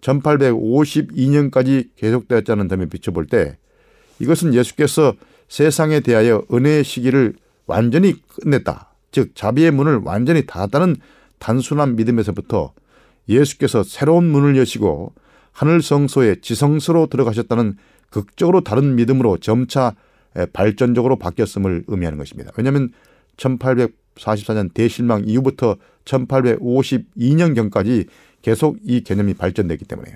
1852년까지 0.00 1.88
계속되었다는 1.96 2.68
점에 2.68 2.86
비춰볼 2.86 3.26
때 3.26 3.56
이것은 4.18 4.54
예수께서 4.54 5.14
세상에 5.48 6.00
대하여 6.00 6.44
은혜의 6.52 6.84
시기를 6.84 7.34
완전히 7.66 8.14
끝냈다. 8.22 8.92
즉 9.12 9.34
자비의 9.34 9.70
문을 9.70 10.00
완전히 10.04 10.46
닫았다는 10.46 10.96
단순한 11.42 11.96
믿음에서부터 11.96 12.72
예수께서 13.28 13.82
새로운 13.82 14.30
문을 14.30 14.56
여시고 14.56 15.12
하늘 15.50 15.82
성소에 15.82 16.36
지성소로 16.40 17.08
들어가셨다는 17.08 17.76
극적으로 18.10 18.60
다른 18.60 18.94
믿음으로 18.94 19.38
점차 19.38 19.96
발전적으로 20.52 21.16
바뀌었음을 21.16 21.82
의미하는 21.88 22.16
것입니다. 22.16 22.52
왜냐하면 22.56 22.92
1844년 23.38 24.72
대실망 24.72 25.24
이후부터 25.26 25.78
1852년경까지 26.04 28.06
계속 28.42 28.78
이 28.84 29.02
개념이 29.02 29.34
발전됐기 29.34 29.84
때문에요. 29.84 30.14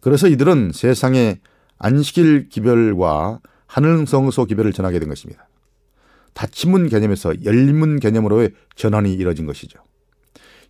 그래서 0.00 0.26
이들은 0.26 0.72
세상의 0.74 1.38
안식일 1.78 2.48
기별과 2.48 3.38
하늘 3.66 4.06
성소 4.06 4.46
기별을 4.46 4.72
전하게 4.72 4.98
된 4.98 5.08
것입니다. 5.08 5.46
닫힘문 6.36 6.90
개념에서 6.90 7.32
열문 7.44 7.98
개념으로의 7.98 8.52
전환이 8.76 9.14
이뤄진 9.14 9.46
것이죠. 9.46 9.80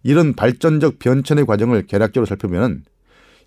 이런 0.05 0.35
발전적 0.35 1.01
변천의 1.01 1.45
과정을 1.45 1.87
개략적으로 1.87 2.27
살펴보면 2.27 2.85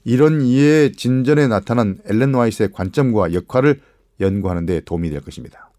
이런 0.04 0.42
이해의 0.42 0.92
진전에 0.92 1.48
나타난 1.48 1.98
엘렌 2.06 2.34
와이스의 2.34 2.74
관점과 2.74 3.34
역할을 3.34 3.80
연구하는 4.20 4.66
데 4.66 4.82
도움이 4.82 5.10
될 5.10 5.22
것입니다. 5.22 5.72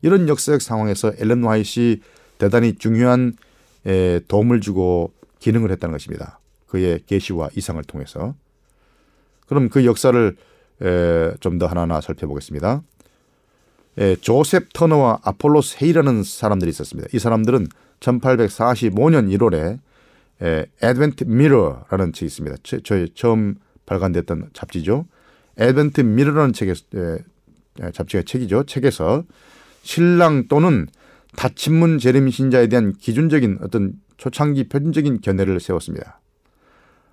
이런 0.00 0.26
역사적 0.28 0.62
상황에서 0.62 1.12
엘렌 1.18 1.42
와이시 1.42 2.00
대단히 2.38 2.76
중요한 2.76 3.34
도움을 4.28 4.62
주고 4.62 5.12
기능을 5.38 5.70
했다는 5.72 5.92
것입니다. 5.92 6.40
그의 6.66 7.00
계시와 7.06 7.50
이상을 7.54 7.82
통해서. 7.84 8.34
그럼 9.46 9.68
그 9.68 9.84
역사를 9.84 10.36
좀 11.40 11.58
더 11.58 11.66
하나하나 11.66 12.00
살펴보겠습니다. 12.00 12.82
조셉 14.20 14.72
터너와 14.72 15.20
아폴로스 15.22 15.78
헤이라는 15.82 16.22
사람들이 16.22 16.68
있었습니다. 16.70 17.08
이 17.12 17.18
사람들은 17.18 17.68
1845년 18.00 19.34
1월에 19.36 19.78
Advent 20.82 21.24
Mirror라는 21.24 22.12
책이 22.12 22.26
있습니다. 22.26 22.56
저희 22.82 23.08
처음 23.14 23.54
발간됐던 23.86 24.50
잡지죠. 24.52 25.06
Advent 25.56 26.00
Mirror라는 26.00 26.52
책에 26.52 26.74
잡지가 27.92 28.22
책이죠. 28.26 28.64
책에서 28.64 29.24
신랑 29.82 30.48
또는 30.48 30.88
다친문 31.36 31.98
재림 31.98 32.30
신자에 32.30 32.68
대한 32.68 32.92
기준적인 32.92 33.58
어떤 33.62 33.94
초창기 34.16 34.68
표준적인 34.68 35.20
견해를 35.20 35.60
세웠습니다. 35.60 36.20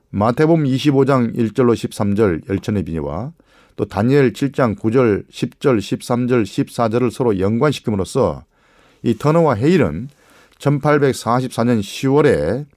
마태복음 0.09 0.63
25장 0.65 1.35
1절로 1.35 1.73
13절 1.73 2.49
열천의 2.49 2.83
비녀와 2.83 3.33
또 3.81 3.85
다니엘 3.85 4.33
7장 4.33 4.77
9절, 4.77 5.27
10절, 5.27 5.79
13절, 5.79 6.43
14절을 6.43 7.09
서로 7.09 7.39
연관시킴으로써 7.39 8.43
이 9.01 9.17
터너와 9.17 9.55
헤일은 9.55 10.07
1844년 10.59 11.79
10월에 11.79 12.67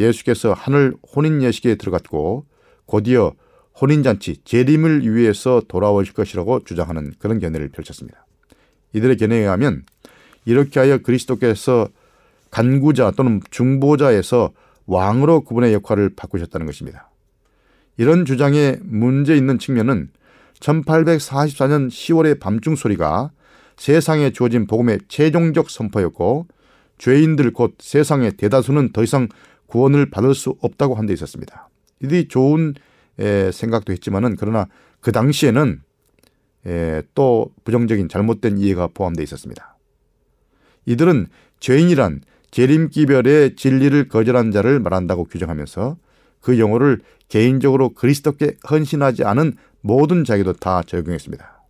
예수께서 0.00 0.52
하늘 0.52 0.94
혼인 1.14 1.42
예식에 1.42 1.76
들어갔고 1.76 2.44
곧이어 2.86 3.34
혼인잔치 3.80 4.38
재림을 4.42 5.08
위해서 5.14 5.62
돌아오실 5.68 6.12
것이라고 6.12 6.64
주장하는 6.64 7.12
그런 7.20 7.38
견해를 7.38 7.68
펼쳤습니다. 7.68 8.26
이들의 8.94 9.18
견해에 9.18 9.42
의하면 9.42 9.84
이렇게 10.44 10.80
하여 10.80 10.98
그리스도께서 10.98 11.86
간구자 12.50 13.12
또는 13.12 13.40
중보자에서 13.52 14.50
왕으로 14.86 15.42
그분의 15.42 15.72
역할을 15.74 16.16
바꾸셨다는 16.16 16.66
것입니다. 16.66 17.12
이런 17.96 18.24
주장에 18.24 18.78
문제 18.82 19.36
있는 19.36 19.60
측면은 19.60 20.10
1844년 20.62 21.88
10월의 21.88 22.38
밤중 22.40 22.76
소리가 22.76 23.30
세상에 23.76 24.30
주어진 24.30 24.66
복음의 24.66 25.00
최종적 25.08 25.70
선포였고 25.70 26.46
죄인들 26.98 27.52
곧 27.52 27.74
세상의 27.80 28.36
대다수는 28.36 28.92
더 28.92 29.02
이상 29.02 29.28
구원을 29.66 30.10
받을 30.10 30.34
수 30.34 30.54
없다고 30.60 30.94
한 30.94 31.06
데 31.06 31.12
있었습니다. 31.14 31.68
이들이 32.00 32.28
좋은 32.28 32.74
에, 33.18 33.50
생각도 33.50 33.92
했지만은 33.92 34.36
그러나 34.38 34.66
그 35.00 35.10
당시에는 35.10 35.82
에, 36.66 37.02
또 37.14 37.50
부정적인 37.64 38.08
잘못된 38.08 38.58
이해가 38.58 38.88
포함되어 38.94 39.22
있었습니다. 39.24 39.76
이들은 40.86 41.26
죄인이란 41.60 42.20
재림기별의 42.50 43.56
진리를 43.56 44.08
거절한 44.08 44.52
자를 44.52 44.78
말한다고 44.78 45.24
규정하면서 45.24 45.96
그 46.40 46.58
용어를 46.58 47.00
개인적으로 47.28 47.90
그리스도께 47.90 48.56
헌신하지 48.68 49.24
않은 49.24 49.54
모든 49.82 50.24
자에게도 50.24 50.54
다 50.54 50.82
적용했습니다. 50.82 51.62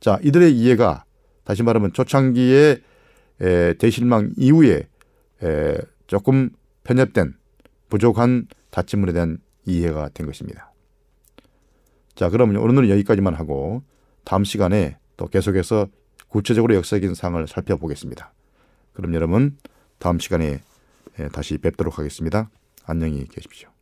자, 0.00 0.18
이들의 0.22 0.56
이해가 0.56 1.04
다시 1.44 1.62
말하면 1.62 1.92
초창기의 1.92 2.82
에, 3.40 3.74
대실망 3.74 4.32
이후에 4.36 4.88
에, 5.42 5.78
조금 6.06 6.50
편협된 6.84 7.34
부족한 7.88 8.46
다침물에 8.70 9.12
대한 9.12 9.38
이해가 9.64 10.10
된 10.10 10.26
것입니다. 10.26 10.72
자, 12.14 12.28
그러면 12.28 12.56
오늘은 12.56 12.88
여기까지만 12.90 13.34
하고 13.34 13.82
다음 14.24 14.44
시간에 14.44 14.98
또 15.16 15.26
계속해서 15.26 15.88
구체적으로 16.28 16.74
역사적인 16.74 17.14
상을 17.14 17.46
살펴보겠습니다. 17.46 18.32
그럼 18.92 19.14
여러분 19.14 19.56
다음 19.98 20.18
시간에 20.18 20.60
다시 21.32 21.58
뵙도록 21.58 21.98
하겠습니다. 21.98 22.50
안녕히 22.84 23.26
계십시오. 23.26 23.81